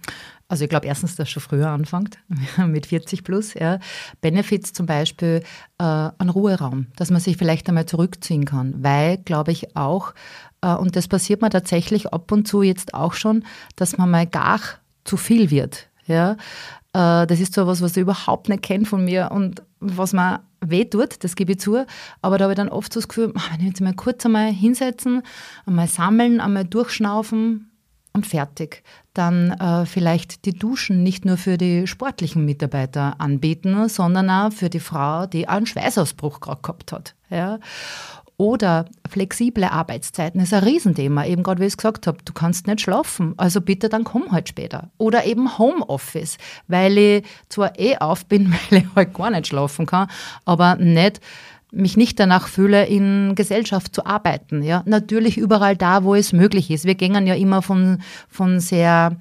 Also 0.47 0.65
ich 0.65 0.69
glaube 0.69 0.87
erstens, 0.87 1.15
dass 1.15 1.29
schon 1.29 1.41
früher 1.41 1.69
anfängt, 1.69 2.17
mit 2.67 2.85
40 2.85 3.23
plus. 3.23 3.53
Ja. 3.53 3.79
Benefits 4.19 4.73
zum 4.73 4.85
Beispiel 4.85 5.43
äh, 5.77 5.83
ein 5.83 6.29
Ruheraum, 6.29 6.87
dass 6.95 7.09
man 7.09 7.21
sich 7.21 7.37
vielleicht 7.37 7.69
einmal 7.69 7.85
zurückziehen 7.85 8.45
kann, 8.45 8.83
weil, 8.83 9.17
glaube 9.17 9.51
ich, 9.51 9.75
auch, 9.75 10.13
äh, 10.61 10.73
und 10.73 10.95
das 10.95 11.07
passiert 11.07 11.41
mir 11.41 11.49
tatsächlich 11.49 12.13
ab 12.13 12.31
und 12.31 12.47
zu 12.47 12.63
jetzt 12.63 12.93
auch 12.93 13.13
schon, 13.13 13.45
dass 13.75 13.97
man 13.97 14.09
mal 14.09 14.27
gar 14.27 14.59
zu 15.03 15.17
viel 15.17 15.51
wird. 15.51 15.87
Ja. 16.07 16.35
Äh, 16.93 17.27
das 17.27 17.39
ist 17.39 17.53
so 17.53 17.61
etwas, 17.61 17.81
was 17.81 17.97
ich 17.97 18.01
überhaupt 18.01 18.49
nicht 18.49 18.63
kenne 18.63 18.85
von 18.85 19.05
mir 19.05 19.29
und 19.31 19.63
was 19.79 20.13
mir 20.13 20.41
weh 20.61 20.85
tut, 20.85 21.23
das 21.23 21.35
gebe 21.35 21.53
ich 21.53 21.59
zu. 21.59 21.85
Aber 22.21 22.37
da 22.37 22.45
habe 22.45 22.53
ich 22.53 22.57
dann 22.57 22.69
oft 22.69 22.93
so 22.93 22.99
das 22.99 23.07
Gefühl, 23.07 23.33
wenn 23.51 23.59
ich 23.61 23.67
jetzt 23.67 23.81
mal 23.81 23.93
kurz 23.93 24.25
einmal 24.25 24.51
hinsetzen, 24.51 25.23
einmal 25.65 25.87
sammeln, 25.87 26.39
einmal 26.39 26.65
durchschnaufen, 26.65 27.71
und 28.13 28.27
fertig. 28.27 28.83
Dann 29.13 29.51
äh, 29.51 29.85
vielleicht 29.85 30.45
die 30.45 30.53
Duschen 30.53 31.03
nicht 31.03 31.25
nur 31.25 31.37
für 31.37 31.57
die 31.57 31.87
sportlichen 31.87 32.45
Mitarbeiter 32.45 33.15
anbieten, 33.19 33.87
sondern 33.89 34.29
auch 34.29 34.51
für 34.51 34.69
die 34.69 34.79
Frau, 34.79 35.25
die 35.25 35.47
einen 35.47 35.65
Schweißausbruch 35.65 36.39
gerade 36.39 36.61
gehabt 36.61 36.91
hat. 36.91 37.15
Ja. 37.29 37.59
Oder 38.41 38.85
flexible 39.07 39.65
Arbeitszeiten 39.65 40.41
ist 40.41 40.51
ein 40.51 40.63
Riesenthema. 40.63 41.27
Eben 41.27 41.43
gerade, 41.43 41.61
wie 41.61 41.65
ich 41.65 41.73
es 41.73 41.77
gesagt 41.77 42.07
habe, 42.07 42.17
du 42.25 42.33
kannst 42.33 42.65
nicht 42.65 42.81
schlafen, 42.81 43.35
also 43.37 43.61
bitte 43.61 43.87
dann 43.87 44.03
komm 44.03 44.31
halt 44.31 44.49
später. 44.49 44.89
Oder 44.97 45.25
eben 45.27 45.59
Homeoffice, 45.59 46.39
weil 46.67 46.97
ich 46.97 47.23
zwar 47.49 47.79
eh 47.79 47.97
auf 47.97 48.25
bin, 48.25 48.51
weil 48.71 48.79
ich 48.79 48.85
halt 48.95 49.13
gar 49.13 49.29
nicht 49.29 49.45
schlafen 49.45 49.85
kann, 49.85 50.07
aber 50.43 50.75
nicht 50.77 51.21
mich 51.71 51.97
nicht 51.97 52.19
danach 52.19 52.47
fühle, 52.47 52.87
in 52.87 53.35
Gesellschaft 53.35 53.93
zu 53.93 54.07
arbeiten. 54.07 54.63
Ja, 54.63 54.81
natürlich 54.87 55.37
überall 55.37 55.77
da, 55.77 56.03
wo 56.03 56.15
es 56.15 56.33
möglich 56.33 56.71
ist. 56.71 56.85
Wir 56.85 56.95
gehen 56.95 57.27
ja 57.27 57.35
immer 57.35 57.61
von, 57.61 57.99
von 58.27 58.59
sehr 58.59 59.17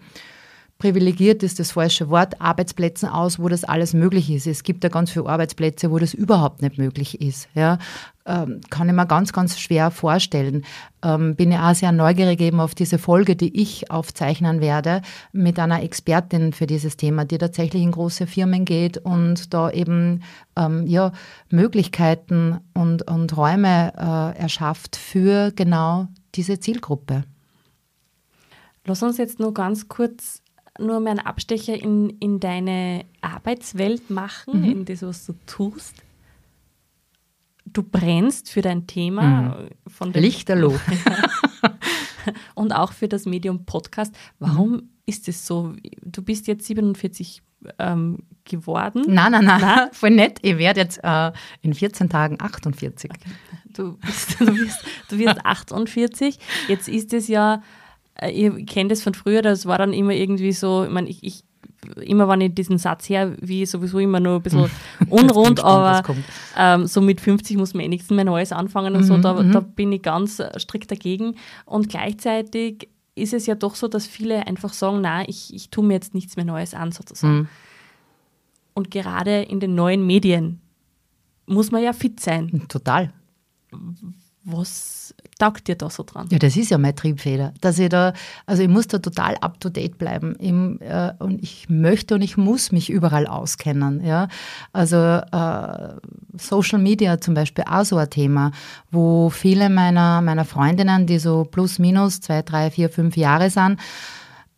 privilegiert 0.81 1.45
ist 1.45 1.61
das 1.61 1.73
falsche 1.73 2.11
Wort, 2.11 2.41
Arbeitsplätzen 2.41 3.09
aus, 3.09 3.39
wo 3.39 3.49
das 3.49 3.63
alles 3.63 3.95
möglich 3.95 4.31
ist. 4.31 4.49
Es 4.49 4.65
gibt 4.65 4.83
ja 4.83 4.91
ganz 4.91 5.13
viele 5.13 5.27
Arbeitsplätze, 5.27 5.93
wo 5.93 5.99
das 5.99 6.13
überhaupt 6.15 6.63
nicht 6.63 6.79
möglich 6.79 7.21
ist. 7.21 7.49
Ja, 7.55 7.79
ähm, 8.27 8.61
kann 8.71 8.89
ich 8.89 8.95
mir 8.95 9.07
ganz, 9.07 9.33
ganz 9.33 9.61
schwer 9.61 9.91
vorstellen. 9.91 10.65
Ähm, 11.03 11.37
bin 11.37 11.53
ja 11.53 11.71
auch 11.71 11.75
sehr 11.75 11.93
neugierig 11.93 12.41
eben 12.41 12.59
auf 12.61 12.75
diese 12.75 12.99
Folge, 12.99 13.37
die 13.37 13.61
ich 13.61 13.91
aufzeichnen 13.91 14.61
werde 14.61 15.03
mit 15.33 15.59
einer 15.59 15.83
Expertin 15.83 16.53
für 16.53 16.67
dieses 16.67 16.97
Thema, 16.97 17.25
die 17.25 17.39
tatsächlich 17.39 17.83
in 17.83 17.93
große 17.93 18.27
Firmen 18.27 18.65
geht 18.65 18.99
und 18.99 19.55
da 19.55 19.71
eben 19.71 20.23
ähm, 20.57 20.87
ja, 20.87 21.13
Möglichkeiten 21.51 22.59
und, 22.75 23.09
und 23.09 23.37
Räume 23.37 23.93
äh, 23.97 24.41
erschafft 24.41 24.97
für 24.97 25.53
genau 25.53 26.09
diese 26.35 26.59
Zielgruppe. 26.59 27.25
Lass 28.87 29.03
uns 29.03 29.19
jetzt 29.19 29.39
nur 29.39 29.53
ganz 29.53 29.89
kurz 29.89 30.40
nur 30.81 31.01
mal 31.01 31.11
einen 31.11 31.21
Abstecher 31.21 31.75
in, 31.75 32.11
in 32.21 32.41
deine 32.41 33.05
Arbeitswelt 33.21 34.11
machen, 34.11 34.63
mhm. 34.63 34.71
in 34.71 34.85
das, 34.85 35.03
was 35.03 35.27
du 35.27 35.35
tust. 35.47 35.95
Du 37.67 37.83
brennst 37.83 38.51
für 38.51 38.63
dein 38.63 38.87
Thema. 38.87 39.23
Mhm. 39.23 39.69
Von 39.87 40.13
Lichterloh. 40.13 40.79
Und 42.55 42.73
auch 42.73 42.93
für 42.93 43.09
das 43.09 43.27
Medium 43.27 43.65
Podcast. 43.65 44.15
Warum 44.39 44.73
mhm. 44.73 44.91
ist 45.07 45.29
es 45.29 45.47
so? 45.47 45.75
Du 46.03 46.23
bist 46.23 46.47
jetzt 46.47 46.67
47 46.67 47.43
ähm, 47.79 48.19
geworden. 48.45 49.05
Nein, 49.07 49.33
nein, 49.33 49.45
nein, 49.45 49.61
nein, 49.61 49.89
voll 49.93 50.11
nett. 50.11 50.39
Ich 50.43 50.59
werde 50.59 50.81
jetzt 50.81 51.01
äh, 51.03 51.33
in 51.63 51.75
14 51.75 52.09
Tagen 52.09 52.39
48. 52.41 53.11
Okay. 53.11 53.31
Du, 53.73 53.97
bist, 53.99 54.41
du, 54.41 54.47
wirst, 54.49 54.85
du 55.09 55.19
wirst 55.19 55.47
48. 55.47 56.41
Jetzt 56.67 56.89
ist 56.89 57.13
es 57.13 57.29
ja 57.29 57.63
äh, 58.21 58.31
ich 58.31 58.67
kenne 58.67 58.91
das 58.91 59.03
von 59.03 59.15
früher, 59.15 59.43
das 59.43 59.67
war 59.67 59.79
dann 59.79 59.93
immer 59.93 60.13
irgendwie 60.13 60.53
so, 60.53 60.85
ich 60.85 60.91
meine, 60.91 61.09
ich, 61.09 61.23
ich 61.23 61.45
immer 62.03 62.29
wenn 62.29 62.43
ich 62.43 62.55
diesen 62.55 62.79
Satz 62.79 63.09
her, 63.09 63.35
wie 63.41 63.65
sowieso 63.65 63.99
immer 63.99 64.21
nur 64.21 64.37
ein 64.37 64.43
bisschen 64.43 64.71
unrund, 65.09 65.61
aber 65.61 66.03
ähm, 66.57 66.87
so 66.87 67.01
mit 67.01 67.21
50 67.21 67.57
muss 67.57 67.75
man 67.75 67.85
eh 67.85 67.89
nichts 67.89 68.11
mehr 68.11 68.25
Neues 68.25 68.53
anfangen 68.53 68.95
und 68.95 69.03
mhm, 69.03 69.07
so, 69.07 69.17
da, 69.19 69.35
mhm. 69.35 69.53
da 69.53 69.61
bin 69.61 69.93
ich 69.93 70.03
ganz 70.03 70.43
strikt 70.59 70.91
dagegen. 70.91 71.37
Und 71.65 71.89
gleichzeitig 71.89 72.89
ist 73.15 73.33
es 73.33 73.47
ja 73.47 73.55
doch 73.55 73.75
so, 73.75 73.89
dass 73.89 74.07
viele 74.07 74.47
einfach 74.47 74.73
sagen, 74.73 75.01
na, 75.01 75.29
ich, 75.29 75.55
ich 75.55 75.71
tue 75.71 75.85
mir 75.85 75.95
jetzt 75.95 76.15
nichts 76.15 76.37
mehr 76.37 76.45
Neues 76.45 76.75
an, 76.75 76.93
sozusagen. 76.93 77.35
Mhm. 77.35 77.49
Und 78.75 78.91
gerade 78.91 79.43
in 79.43 79.61
den 79.61 79.75
neuen 79.75 80.07
Medien 80.07 80.61
muss 81.47 81.71
man 81.71 81.83
ja 81.83 81.93
fit 81.93 82.21
sein. 82.21 82.67
Total. 82.69 83.13
Was 84.45 85.00
taugt 85.41 85.67
dir 85.69 85.75
da 85.75 85.91
so 85.91 86.05
dran? 86.05 86.29
Ja, 86.31 86.39
das 86.39 86.57
ist 86.57 86.71
ja 86.71 86.79
meine 86.79 86.95
Triebfeder. 86.95 87.53
Dass 87.61 87.79
ich 87.79 87.89
da, 87.89 88.13
also 88.47 88.63
ich 88.63 88.69
muss 88.69 88.87
da 88.87 88.99
total 88.99 89.37
up 89.41 89.59
to 89.61 89.69
date 89.69 89.99
bleiben. 89.99 90.37
Ich, 90.39 90.53
äh, 90.87 91.13
und 91.19 91.43
ich 91.43 91.69
möchte 91.69 92.15
und 92.15 92.23
ich 92.23 92.37
muss 92.37 92.71
mich 92.73 92.91
überall 92.91 93.27
auskennen. 93.27 94.05
Ja? 94.05 94.29
Also 94.73 94.97
äh, 94.97 95.95
Social 96.39 96.79
Media 96.79 97.21
zum 97.21 97.35
Beispiel 97.35 97.65
auch 97.69 97.85
so 97.85 97.97
ein 97.97 98.11
Thema, 98.11 98.53
wo 98.91 99.31
viele 99.31 99.69
meiner, 99.71 100.21
meiner 100.21 100.45
Freundinnen, 100.45 101.07
die 101.07 101.19
so 101.19 101.45
plus 101.45 101.79
minus 101.79 102.21
zwei, 102.21 102.43
drei, 102.43 102.71
vier, 102.71 102.91
fünf 102.91 103.17
Jahre 103.17 103.51
sind, 103.51 103.81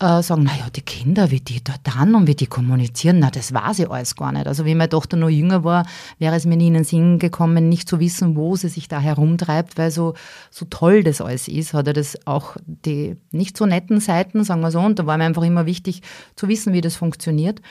äh, 0.02 0.22
sagen, 0.22 0.42
naja, 0.42 0.68
die 0.74 0.82
Kinder, 0.82 1.30
wie 1.30 1.40
die 1.40 1.62
da 1.62 1.74
dann 1.84 2.14
und 2.14 2.26
wie 2.26 2.34
die 2.34 2.46
kommunizieren, 2.46 3.20
na, 3.20 3.30
das 3.30 3.54
weiß 3.54 3.78
ich 3.78 3.90
alles 3.90 4.16
gar 4.16 4.32
nicht. 4.32 4.46
Also 4.46 4.64
wie 4.64 4.74
meine 4.74 4.88
Tochter 4.88 5.16
noch 5.16 5.28
jünger 5.28 5.62
war, 5.62 5.86
wäre 6.18 6.34
es 6.34 6.44
mir 6.44 6.56
nie 6.56 6.66
in 6.66 6.74
den 6.74 6.84
Sinn 6.84 7.18
gekommen, 7.18 7.68
nicht 7.68 7.88
zu 7.88 8.00
wissen, 8.00 8.36
wo 8.36 8.56
sie 8.56 8.68
sich 8.68 8.88
da 8.88 8.98
herumtreibt, 8.98 9.78
weil 9.78 9.90
so, 9.90 10.14
so 10.50 10.66
toll 10.68 11.04
das 11.04 11.20
alles 11.20 11.46
ist, 11.46 11.72
hat 11.72 11.86
er 11.86 11.92
das 11.92 12.26
auch 12.26 12.56
die 12.66 13.16
nicht 13.30 13.56
so 13.56 13.64
netten 13.64 14.00
Seiten, 14.00 14.42
sagen 14.42 14.60
wir 14.60 14.72
so, 14.72 14.80
und 14.80 14.98
da 14.98 15.06
war 15.06 15.16
mir 15.16 15.24
einfach 15.24 15.44
immer 15.44 15.66
wichtig 15.66 16.02
zu 16.34 16.48
wissen, 16.48 16.72
wie 16.72 16.80
das 16.80 16.96
funktioniert. 16.96 17.62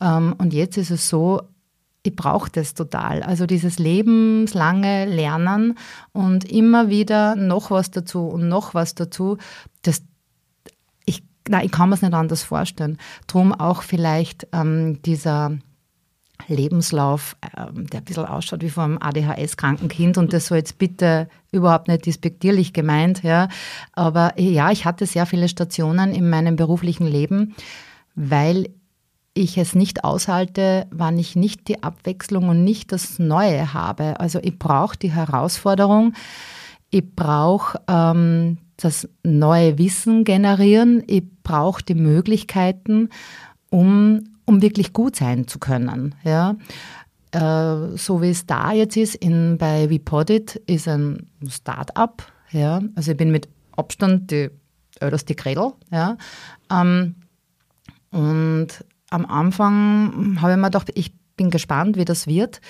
Ähm, 0.00 0.34
und 0.38 0.54
jetzt 0.54 0.76
ist 0.76 0.90
es 0.90 1.08
so, 1.08 1.42
ich 2.04 2.14
brauche 2.14 2.48
das 2.50 2.74
total. 2.74 3.24
Also 3.24 3.46
dieses 3.46 3.80
lebenslange 3.80 5.06
Lernen 5.06 5.76
und 6.12 6.44
immer 6.44 6.88
wieder 6.88 7.34
noch 7.34 7.72
was 7.72 7.90
dazu 7.90 8.28
und 8.28 8.48
noch 8.48 8.74
was 8.74 8.94
dazu, 8.94 9.38
das 9.82 10.02
na, 11.48 11.64
ich 11.64 11.70
kann 11.70 11.88
mir 11.88 11.94
es 11.94 12.02
nicht 12.02 12.14
anders 12.14 12.42
vorstellen. 12.42 12.98
Drum 13.26 13.52
auch 13.52 13.82
vielleicht 13.82 14.46
ähm, 14.52 15.00
dieser 15.02 15.58
Lebenslauf, 16.48 17.36
ähm, 17.56 17.86
der 17.88 18.00
ein 18.00 18.04
bisschen 18.04 18.26
ausschaut 18.26 18.62
wie 18.62 18.70
vom 18.70 18.98
ADHS-kranken 19.00 19.88
Kind 19.88 20.18
und 20.18 20.32
das 20.32 20.46
soll 20.46 20.58
jetzt 20.58 20.78
bitte 20.78 21.28
überhaupt 21.50 21.88
nicht 21.88 22.06
despektierlich 22.06 22.72
gemeint, 22.72 23.22
ja. 23.22 23.48
Aber 23.92 24.38
ja, 24.38 24.70
ich 24.70 24.84
hatte 24.84 25.06
sehr 25.06 25.26
viele 25.26 25.48
Stationen 25.48 26.14
in 26.14 26.28
meinem 26.28 26.56
beruflichen 26.56 27.06
Leben, 27.06 27.54
weil 28.14 28.68
ich 29.34 29.58
es 29.58 29.74
nicht 29.74 30.04
aushalte, 30.04 30.86
wann 30.90 31.18
ich 31.18 31.36
nicht 31.36 31.68
die 31.68 31.82
Abwechslung 31.82 32.48
und 32.48 32.64
nicht 32.64 32.92
das 32.92 33.18
Neue 33.18 33.74
habe. 33.74 34.18
Also 34.20 34.38
ich 34.42 34.58
brauche 34.58 34.96
die 34.96 35.12
Herausforderung, 35.12 36.14
ich 36.90 37.04
brauche 37.14 37.80
ähm, 37.88 38.58
das 38.76 39.08
neue 39.22 39.78
Wissen 39.78 40.24
generieren. 40.24 41.02
Ich 41.06 41.24
brauche 41.46 41.82
die 41.82 41.94
Möglichkeiten, 41.94 43.08
um, 43.70 44.24
um 44.46 44.62
wirklich 44.62 44.92
gut 44.92 45.14
sein 45.14 45.46
zu 45.46 45.60
können. 45.60 46.16
Ja. 46.24 46.56
Äh, 47.30 47.96
so 47.96 48.20
wie 48.20 48.30
es 48.30 48.46
da 48.46 48.72
jetzt 48.72 48.96
ist, 48.96 49.14
in, 49.14 49.56
bei 49.56 49.88
WePodit 49.88 50.56
ist 50.66 50.88
ein 50.88 51.28
Start-up. 51.48 52.24
Ja. 52.50 52.80
Also 52.96 53.12
ich 53.12 53.16
bin 53.16 53.30
mit 53.30 53.48
Abstand 53.76 54.32
die 54.32 54.50
älteste 54.98 55.36
Kredel. 55.36 55.72
Ja. 55.92 56.16
Ähm, 56.68 57.14
und 58.10 58.68
am 59.10 59.26
Anfang 59.26 60.38
habe 60.40 60.52
ich 60.52 60.58
mir 60.58 60.66
gedacht, 60.66 60.90
ich 60.94 61.12
bin 61.36 61.50
gespannt, 61.50 61.96
wie 61.96 62.04
das 62.04 62.26
wird. 62.26 62.60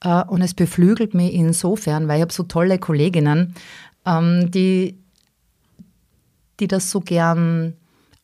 Äh, 0.00 0.22
und 0.24 0.42
es 0.42 0.54
beflügelt 0.54 1.12
mich 1.12 1.34
insofern, 1.34 2.06
weil 2.06 2.18
ich 2.18 2.22
habe 2.22 2.32
so 2.32 2.44
tolle 2.44 2.78
Kolleginnen, 2.78 3.54
ähm, 4.06 4.48
die 4.52 4.96
die 6.60 6.68
das 6.68 6.90
so 6.92 7.00
gern 7.00 7.74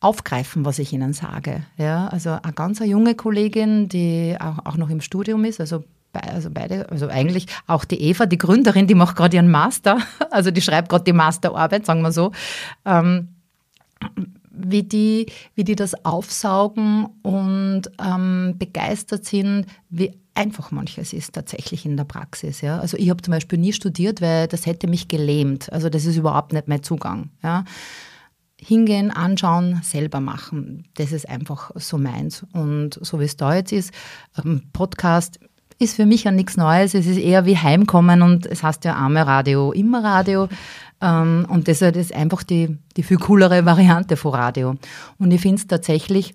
aufgreifen, 0.01 0.65
was 0.65 0.79
ich 0.79 0.93
ihnen 0.93 1.13
sage. 1.13 1.63
Ja, 1.77 2.07
also 2.07 2.31
eine 2.41 2.53
ganz 2.53 2.79
junge 2.79 3.15
Kollegin, 3.15 3.89
die 3.89 4.37
auch, 4.39 4.65
auch 4.65 4.77
noch 4.77 4.89
im 4.89 5.01
Studium 5.01 5.43
ist, 5.45 5.59
also 5.59 5.83
also 6.11 6.49
beide, 6.51 6.89
also 6.89 7.07
eigentlich 7.07 7.45
auch 7.67 7.85
die 7.85 8.01
Eva, 8.01 8.25
die 8.25 8.39
Gründerin, 8.39 8.87
die 8.87 8.95
macht 8.95 9.15
gerade 9.15 9.35
ihren 9.35 9.51
Master, 9.51 9.99
also 10.31 10.49
die 10.49 10.61
schreibt 10.61 10.89
gerade 10.89 11.03
die 11.03 11.13
Masterarbeit, 11.13 11.85
sagen 11.85 12.01
wir 12.01 12.11
so. 12.11 12.31
Ähm, 12.83 13.29
wie 14.51 14.83
die, 14.83 15.27
wie 15.55 15.63
die 15.63 15.75
das 15.75 16.03
aufsaugen 16.03 17.07
und 17.21 17.83
ähm, 18.03 18.55
begeistert 18.57 19.23
sind, 19.23 19.67
wie 19.89 20.17
einfach 20.33 20.71
manches 20.71 21.13
ist 21.13 21.33
tatsächlich 21.33 21.85
in 21.85 21.95
der 21.95 22.05
Praxis. 22.05 22.61
Ja. 22.61 22.79
Also 22.79 22.97
ich 22.97 23.09
habe 23.09 23.21
zum 23.21 23.33
Beispiel 23.33 23.59
nie 23.59 23.71
studiert, 23.71 24.19
weil 24.19 24.47
das 24.47 24.65
hätte 24.65 24.87
mich 24.87 25.07
gelähmt. 25.07 25.71
Also 25.71 25.89
das 25.89 26.05
ist 26.05 26.17
überhaupt 26.17 26.53
nicht 26.53 26.67
mein 26.67 26.81
Zugang. 26.81 27.29
Ja 27.43 27.63
hingehen, 28.59 29.11
anschauen, 29.11 29.81
selber 29.83 30.19
machen. 30.19 30.85
Das 30.95 31.11
ist 31.11 31.27
einfach 31.27 31.71
so 31.75 31.97
meins. 31.97 32.45
Und 32.53 32.99
so 33.01 33.19
wie 33.19 33.25
es 33.25 33.37
da 33.37 33.55
jetzt 33.55 33.71
ist, 33.71 33.93
ähm, 34.43 34.63
Podcast 34.73 35.39
ist 35.79 35.95
für 35.95 36.05
mich 36.05 36.25
ja 36.25 36.31
nichts 36.31 36.57
Neues. 36.57 36.93
Es 36.93 37.07
ist 37.07 37.17
eher 37.17 37.45
wie 37.45 37.57
Heimkommen 37.57 38.21
und 38.21 38.45
es 38.45 38.63
heißt 38.63 38.83
ja 38.83 38.95
arme 38.95 39.25
Radio, 39.25 39.71
immer 39.71 40.03
Radio. 40.03 40.49
Ähm, 41.01 41.45
und 41.49 41.67
deshalb 41.67 41.95
ist 41.95 42.13
einfach 42.13 42.43
die, 42.43 42.77
die 42.97 43.03
viel 43.03 43.17
coolere 43.17 43.65
Variante 43.65 44.17
von 44.17 44.33
Radio. 44.33 44.75
Und 45.17 45.31
ich 45.31 45.41
finde 45.41 45.55
es 45.55 45.67
tatsächlich 45.67 46.33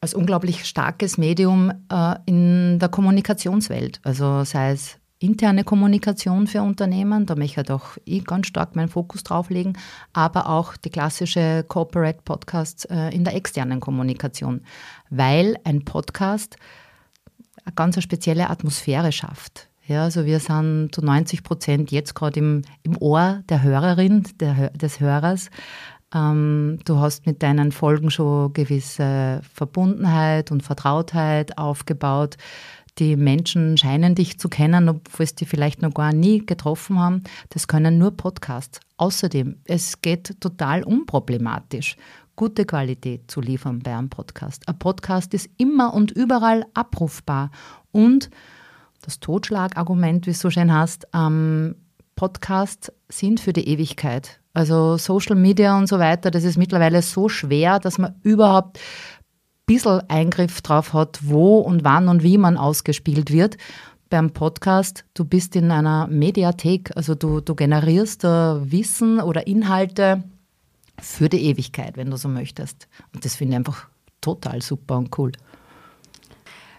als 0.00 0.14
unglaublich 0.14 0.64
starkes 0.64 1.18
Medium 1.18 1.72
äh, 1.92 2.14
in 2.24 2.78
der 2.78 2.88
Kommunikationswelt. 2.88 4.00
Also 4.04 4.44
sei 4.44 4.72
es 4.72 4.96
interne 5.18 5.64
Kommunikation 5.64 6.46
für 6.46 6.62
Unternehmen, 6.62 7.26
da 7.26 7.34
möchte 7.34 7.60
ich 7.60 7.70
auch 7.70 7.96
ich 8.04 8.24
ganz 8.24 8.46
stark 8.46 8.76
meinen 8.76 8.88
Fokus 8.88 9.24
drauf 9.24 9.50
legen, 9.50 9.74
aber 10.12 10.48
auch 10.48 10.76
die 10.76 10.90
klassische 10.90 11.64
Corporate 11.66 12.20
Podcasts 12.24 12.84
äh, 12.84 13.14
in 13.14 13.24
der 13.24 13.34
externen 13.34 13.80
Kommunikation, 13.80 14.62
weil 15.10 15.56
ein 15.64 15.84
Podcast 15.84 16.56
eine 17.64 17.74
ganz 17.74 18.00
spezielle 18.02 18.48
Atmosphäre 18.48 19.12
schafft. 19.12 19.68
Ja, 19.86 20.04
also 20.04 20.26
wir 20.26 20.38
sind 20.38 20.90
zu 20.92 21.02
90 21.02 21.42
Prozent 21.42 21.90
jetzt 21.90 22.14
gerade 22.14 22.38
im, 22.38 22.62
im 22.82 23.00
Ohr 23.00 23.42
der 23.48 23.62
Hörerin, 23.62 24.24
der, 24.38 24.70
des 24.70 25.00
Hörers. 25.00 25.50
Ähm, 26.14 26.78
du 26.84 26.98
hast 26.98 27.26
mit 27.26 27.42
deinen 27.42 27.72
Folgen 27.72 28.10
schon 28.10 28.52
gewisse 28.52 29.40
Verbundenheit 29.54 30.50
und 30.50 30.62
Vertrautheit 30.62 31.58
aufgebaut. 31.58 32.36
Die 32.98 33.14
Menschen 33.14 33.76
scheinen 33.76 34.16
dich 34.16 34.38
zu 34.40 34.48
kennen, 34.48 34.88
obwohl 34.88 35.26
sie 35.26 35.36
dich 35.36 35.48
vielleicht 35.48 35.82
noch 35.82 35.94
gar 35.94 36.12
nie 36.12 36.44
getroffen 36.44 36.98
haben. 36.98 37.22
Das 37.50 37.68
können 37.68 37.96
nur 37.96 38.16
Podcasts. 38.16 38.80
Außerdem, 38.96 39.60
es 39.64 40.02
geht 40.02 40.40
total 40.40 40.82
unproblematisch, 40.82 41.96
gute 42.34 42.64
Qualität 42.64 43.30
zu 43.30 43.40
liefern 43.40 43.78
bei 43.78 43.94
einem 43.94 44.10
Podcast. 44.10 44.66
Ein 44.68 44.78
Podcast 44.80 45.32
ist 45.32 45.48
immer 45.58 45.94
und 45.94 46.10
überall 46.10 46.66
abrufbar. 46.74 47.52
Und 47.92 48.30
das 49.02 49.20
Totschlagargument, 49.20 50.26
wie 50.26 50.30
es 50.30 50.40
so 50.40 50.50
schön 50.50 50.72
hast, 50.72 51.06
ähm, 51.14 51.76
Podcasts 52.16 52.90
sind 53.08 53.38
für 53.38 53.52
die 53.52 53.68
Ewigkeit. 53.68 54.40
Also 54.54 54.96
Social 54.96 55.36
Media 55.36 55.78
und 55.78 55.86
so 55.86 56.00
weiter, 56.00 56.32
das 56.32 56.42
ist 56.42 56.58
mittlerweile 56.58 57.00
so 57.00 57.28
schwer, 57.28 57.78
dass 57.78 57.96
man 57.96 58.16
überhaupt 58.24 58.80
bisschen 59.68 60.00
Eingriff 60.08 60.62
drauf 60.62 60.92
hat, 60.94 61.20
wo 61.22 61.58
und 61.58 61.84
wann 61.84 62.08
und 62.08 62.24
wie 62.24 62.38
man 62.38 62.56
ausgespielt 62.56 63.30
wird. 63.30 63.56
Beim 64.10 64.30
Podcast, 64.30 65.04
du 65.14 65.24
bist 65.24 65.54
in 65.54 65.70
einer 65.70 66.08
Mediathek, 66.08 66.90
also 66.96 67.14
du, 67.14 67.40
du 67.40 67.54
generierst 67.54 68.24
uh, 68.24 68.58
Wissen 68.64 69.20
oder 69.20 69.46
Inhalte 69.46 70.24
für 70.98 71.28
die 71.28 71.44
Ewigkeit, 71.44 71.96
wenn 71.96 72.10
du 72.10 72.16
so 72.16 72.28
möchtest. 72.28 72.88
Und 73.14 73.24
das 73.24 73.36
finde 73.36 73.52
ich 73.52 73.56
einfach 73.58 73.88
total 74.22 74.62
super 74.62 74.96
und 74.96 75.16
cool. 75.18 75.32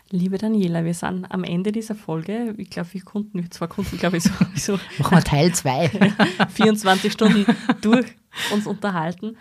Liebe 0.10 0.40
Daniela, 0.40 0.84
wir 0.84 0.96
sind 0.96 1.32
am 1.32 1.44
Ende 1.44 1.72
dieser 1.72 1.94
Folge. 1.94 2.56
Ich 2.58 2.72
glaube, 2.72 2.92
wir 2.94 3.02
konnten, 3.02 3.52
zwei 3.52 3.68
Kunden, 3.68 3.96
glaube 3.98 4.18
ich, 4.18 4.24
so, 4.24 4.32
so 4.56 4.80
Machen 4.98 5.18
wir 5.18 5.24
Teil 5.24 5.54
2. 5.54 6.16
24 6.50 7.14
Stunden 7.14 7.46
durch 7.82 8.08
uns 8.52 8.66
unterhalten. 8.66 9.38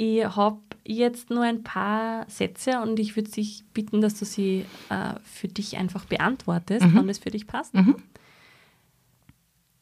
Ich 0.00 0.24
habe 0.24 0.60
jetzt 0.84 1.28
nur 1.28 1.42
ein 1.42 1.64
paar 1.64 2.24
Sätze 2.30 2.80
und 2.82 3.00
ich 3.00 3.16
würde 3.16 3.32
dich 3.32 3.64
bitten, 3.74 4.00
dass 4.00 4.16
du 4.16 4.24
sie 4.24 4.64
äh, 4.90 5.14
für 5.24 5.48
dich 5.48 5.76
einfach 5.76 6.04
beantwortest, 6.04 6.86
mhm. 6.86 6.94
wann 6.94 7.08
es 7.08 7.18
für 7.18 7.32
dich 7.32 7.48
passt. 7.48 7.74
Mhm. 7.74 7.96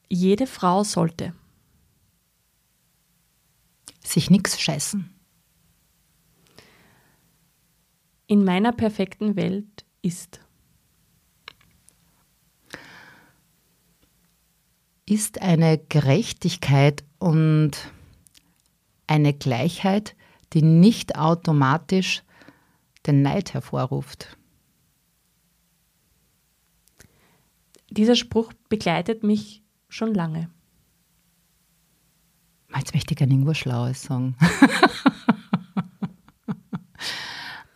Jede 0.09 0.47
Frau 0.47 0.85
sollte 0.85 1.35
sich 4.03 4.31
nichts 4.31 4.59
scheißen. 4.59 5.13
In 8.27 8.43
meiner 8.43 8.73
perfekten 8.73 9.37
Welt 9.37 9.85
ist? 10.01 10.41
Ist 15.05 15.43
eine 15.43 15.77
Gerechtigkeit 15.77 17.05
und 17.19 17.93
eine 19.07 19.33
Gleichheit, 19.33 20.17
die 20.53 20.63
nicht 20.63 21.17
automatisch 21.17 22.23
den 23.07 23.23
Neid 23.23 23.55
hervorruft. 23.55 24.37
Dieser 27.91 28.17
Spruch 28.17 28.53
begleitet 28.69 29.23
mich 29.23 29.63
schon 29.89 30.13
lange. 30.13 30.51
Jetzt 32.77 32.95
möchte 32.95 33.13
ich 33.13 33.19
gerne 33.19 33.33
irgendwas 33.33 33.59
Schlaues 33.59 34.03
sagen. 34.03 34.37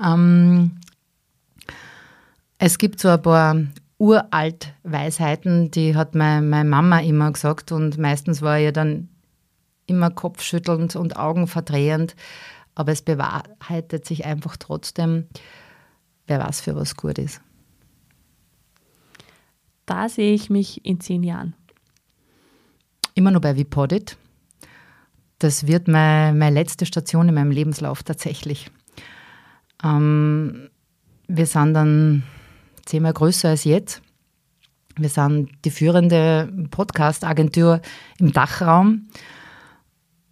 ähm, 0.04 0.80
es 2.58 2.76
gibt 2.76 3.00
so 3.00 3.08
ein 3.08 3.22
paar 3.22 3.56
uralt 3.98 4.74
Weisheiten, 4.82 5.70
die 5.70 5.94
hat 5.94 6.14
meine, 6.14 6.46
meine 6.46 6.68
Mama 6.68 7.00
immer 7.00 7.32
gesagt 7.32 7.72
und 7.72 7.96
meistens 7.98 8.42
war 8.42 8.58
ihr 8.58 8.72
dann 8.72 9.08
immer 9.90 10.10
kopfschüttelnd 10.10 10.96
und 10.96 11.16
augenverdrehend. 11.16 12.16
Aber 12.74 12.92
es 12.92 13.02
bewahrheitet 13.02 14.06
sich 14.06 14.24
einfach 14.24 14.56
trotzdem, 14.56 15.26
wer 16.26 16.38
weiß, 16.38 16.62
für 16.62 16.76
was 16.76 16.96
gut 16.96 17.18
ist. 17.18 17.42
Da 19.84 20.08
sehe 20.08 20.32
ich 20.32 20.48
mich 20.48 20.84
in 20.86 21.00
zehn 21.00 21.22
Jahren. 21.24 21.54
Immer 23.14 23.32
noch 23.32 23.40
bei 23.40 23.56
Vipodit. 23.56 24.16
Das 25.40 25.66
wird 25.66 25.88
meine, 25.88 26.36
meine 26.38 26.54
letzte 26.54 26.86
Station 26.86 27.28
in 27.28 27.34
meinem 27.34 27.50
Lebenslauf 27.50 28.02
tatsächlich. 28.02 28.70
Ähm, 29.82 30.70
wir 31.26 31.46
sind 31.46 31.74
dann 31.74 32.22
zehnmal 32.84 33.14
größer 33.14 33.48
als 33.48 33.64
jetzt. 33.64 34.00
Wir 34.96 35.08
sind 35.08 35.50
die 35.64 35.70
führende 35.70 36.52
Podcast-Agentur 36.70 37.80
im 38.18 38.32
Dachraum 38.32 39.08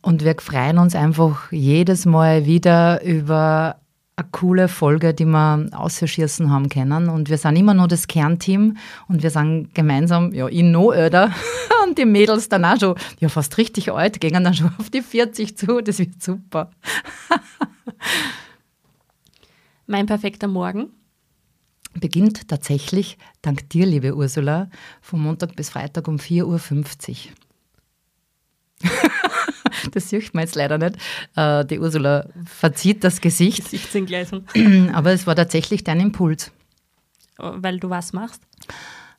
und 0.08 0.24
wir 0.24 0.34
freuen 0.40 0.78
uns 0.78 0.94
einfach 0.94 1.52
jedes 1.52 2.06
Mal 2.06 2.46
wieder 2.46 3.04
über 3.04 3.76
eine 4.16 4.28
coole 4.32 4.68
Folge, 4.68 5.12
die 5.12 5.26
wir 5.26 5.68
ausgeschießen 5.72 6.50
haben 6.50 6.70
können. 6.70 7.10
Und 7.10 7.28
wir 7.28 7.36
sind 7.36 7.56
immer 7.56 7.74
nur 7.74 7.88
das 7.88 8.06
Kernteam 8.06 8.78
und 9.08 9.22
wir 9.22 9.28
sind 9.28 9.74
gemeinsam, 9.74 10.32
ja, 10.32 10.48
ich 10.48 10.62
noch 10.62 10.92
älter 10.92 11.34
und 11.86 11.98
die 11.98 12.06
Mädels 12.06 12.48
dann 12.48 12.64
auch 12.64 12.80
schon, 12.80 12.94
ja, 13.20 13.28
fast 13.28 13.58
richtig 13.58 13.92
alt, 13.92 14.18
gehen 14.18 14.42
dann 14.42 14.54
schon 14.54 14.72
auf 14.78 14.88
die 14.88 15.02
40 15.02 15.58
zu. 15.58 15.82
Das 15.82 15.98
wird 15.98 16.22
super. 16.22 16.70
mein 19.86 20.06
perfekter 20.06 20.48
Morgen 20.48 20.88
beginnt 22.00 22.48
tatsächlich, 22.48 23.18
dank 23.42 23.68
dir, 23.68 23.84
liebe 23.84 24.16
Ursula, 24.16 24.70
von 25.02 25.20
Montag 25.20 25.54
bis 25.54 25.68
Freitag 25.68 26.08
um 26.08 26.16
4.50 26.16 26.46
Uhr. 26.46 27.32
das 29.92 30.08
sieht 30.08 30.34
man 30.34 30.44
jetzt 30.44 30.54
leider 30.54 30.78
nicht. 30.78 30.96
Äh, 31.36 31.64
die 31.64 31.78
Ursula 31.78 32.28
verzieht 32.44 33.04
das 33.04 33.20
Gesicht. 33.20 33.64
Gesichtsentgleisung. 33.64 34.44
Aber 34.92 35.12
es 35.12 35.26
war 35.26 35.36
tatsächlich 35.36 35.84
dein 35.84 36.00
Impuls. 36.00 36.52
Weil 37.36 37.78
du 37.78 37.90
was 37.90 38.12
machst? 38.12 38.42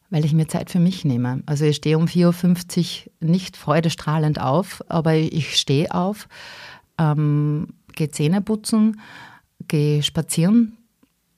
Weil 0.09 0.25
ich 0.25 0.33
mir 0.33 0.47
Zeit 0.47 0.71
für 0.71 0.79
mich 0.79 1.05
nehme. 1.05 1.43
Also 1.45 1.65
ich 1.65 1.77
stehe 1.77 1.97
um 1.97 2.05
4.50 2.05 3.07
Uhr 3.07 3.11
nicht 3.29 3.55
freudestrahlend 3.55 4.41
auf, 4.41 4.83
aber 4.89 5.13
ich 5.15 5.57
stehe 5.57 5.93
auf, 5.93 6.27
ähm, 6.97 7.67
gehe 7.93 8.09
Zähne 8.09 8.41
putzen, 8.41 8.99
gehe 9.67 10.01
spazieren, 10.03 10.78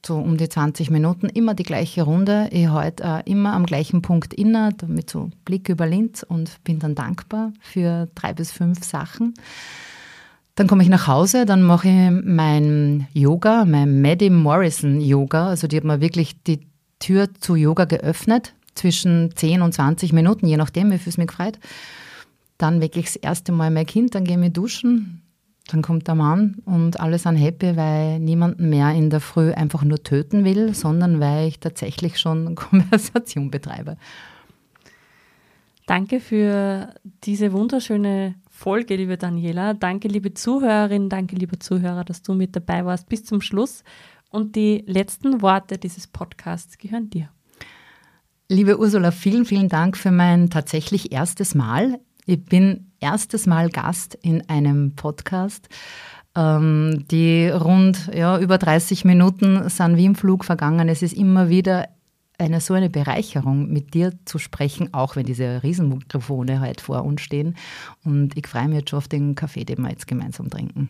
so 0.05 0.17
um 0.17 0.37
die 0.37 0.49
20 0.49 0.89
Minuten, 0.89 1.27
immer 1.27 1.53
die 1.53 1.63
gleiche 1.63 2.03
Runde. 2.03 2.49
Ich 2.51 2.67
halte 2.67 3.03
äh, 3.03 3.29
immer 3.29 3.53
am 3.53 3.65
gleichen 3.65 4.01
Punkt 4.01 4.33
inne, 4.33 4.71
damit 4.77 5.09
so 5.09 5.29
Blick 5.45 5.69
über 5.69 5.85
Linz 5.85 6.23
und 6.23 6.63
bin 6.63 6.79
dann 6.79 6.95
dankbar 6.95 7.53
für 7.61 8.07
drei 8.15 8.33
bis 8.33 8.51
fünf 8.51 8.83
Sachen. 8.83 9.33
Dann 10.55 10.67
komme 10.67 10.83
ich 10.83 10.89
nach 10.89 11.07
Hause, 11.07 11.45
dann 11.45 11.63
mache 11.63 11.87
ich 11.87 12.11
mein 12.25 13.07
Yoga, 13.13 13.65
mein 13.65 14.01
Maddie 14.01 14.29
Morrison 14.29 14.99
Yoga. 14.99 15.47
Also 15.47 15.67
die 15.67 15.77
hat 15.77 15.83
mir 15.83 16.01
wirklich 16.01 16.41
die 16.43 16.67
Tür 16.99 17.33
zu 17.39 17.55
Yoga 17.55 17.85
geöffnet, 17.85 18.53
zwischen 18.75 19.35
10 19.35 19.61
und 19.61 19.73
20 19.73 20.13
Minuten, 20.13 20.47
je 20.47 20.57
nachdem, 20.57 20.91
wie 20.91 20.97
viel 20.97 21.09
es 21.09 21.17
mich 21.17 21.27
gefreut. 21.27 21.59
Dann 22.57 22.81
wecke 22.81 22.99
ich 22.99 23.07
das 23.07 23.15
erste 23.15 23.51
Mal 23.51 23.71
mein 23.71 23.85
Kind, 23.85 24.15
dann 24.15 24.23
gehe 24.23 24.43
ich 24.43 24.53
duschen, 24.53 25.21
dann 25.67 25.81
kommt 25.81 26.07
der 26.07 26.15
Mann 26.15 26.57
und 26.65 26.99
alle 26.99 27.17
sind 27.17 27.35
happy, 27.35 27.77
weil 27.77 28.19
niemanden 28.19 28.69
mehr 28.69 28.91
in 28.91 29.09
der 29.09 29.21
Früh 29.21 29.51
einfach 29.51 29.83
nur 29.83 30.03
töten 30.03 30.43
will, 30.43 30.73
sondern 30.73 31.19
weil 31.19 31.47
ich 31.47 31.59
tatsächlich 31.59 32.19
schon 32.19 32.55
Konversation 32.55 33.51
betreibe. 33.51 33.97
Danke 35.85 36.19
für 36.19 36.93
diese 37.23 37.51
wunderschöne 37.51 38.35
Folge, 38.49 38.95
liebe 38.95 39.17
Daniela. 39.17 39.73
Danke, 39.73 40.07
liebe 40.07 40.33
Zuhörerin, 40.33 41.09
danke, 41.09 41.35
liebe 41.35 41.59
Zuhörer, 41.59 42.03
dass 42.03 42.21
du 42.21 42.33
mit 42.33 42.55
dabei 42.55 42.85
warst 42.85 43.09
bis 43.09 43.25
zum 43.25 43.41
Schluss. 43.41 43.83
Und 44.29 44.55
die 44.55 44.83
letzten 44.87 45.41
Worte 45.41 45.77
dieses 45.77 46.07
Podcasts 46.07 46.77
gehören 46.77 47.09
dir. 47.09 47.29
Liebe 48.47 48.79
Ursula, 48.79 49.11
vielen, 49.11 49.45
vielen 49.45 49.69
Dank 49.69 49.97
für 49.97 50.11
mein 50.11 50.49
tatsächlich 50.49 51.11
erstes 51.11 51.55
Mal. 51.55 51.99
Ich 52.25 52.43
bin 52.45 52.91
erstes 52.99 53.47
Mal 53.47 53.69
Gast 53.69 54.15
in 54.21 54.47
einem 54.49 54.95
Podcast. 54.95 55.67
Ähm, 56.35 57.05
die 57.09 57.49
rund 57.49 58.09
ja, 58.13 58.39
über 58.39 58.57
30 58.57 59.03
Minuten 59.05 59.67
sind 59.69 59.97
wie 59.97 60.05
im 60.05 60.15
Flug 60.15 60.45
vergangen. 60.45 60.87
Es 60.87 61.01
ist 61.01 61.13
immer 61.13 61.49
wieder 61.49 61.89
eine 62.37 62.61
so 62.61 62.73
eine 62.73 62.89
Bereicherung, 62.89 63.71
mit 63.71 63.93
dir 63.93 64.13
zu 64.25 64.39
sprechen, 64.39 64.93
auch 64.93 65.15
wenn 65.15 65.25
diese 65.25 65.61
Riesenmikrofone 65.61 66.59
halt 66.59 66.81
vor 66.81 67.03
uns 67.03 67.21
stehen. 67.21 67.55
Und 68.03 68.37
ich 68.37 68.47
freue 68.47 68.67
mich 68.67 68.79
jetzt 68.79 68.89
schon 68.89 68.97
auf 68.97 69.07
den 69.07 69.35
Kaffee, 69.35 69.65
den 69.65 69.81
wir 69.81 69.89
jetzt 69.89 70.07
gemeinsam 70.07 70.49
trinken. 70.49 70.89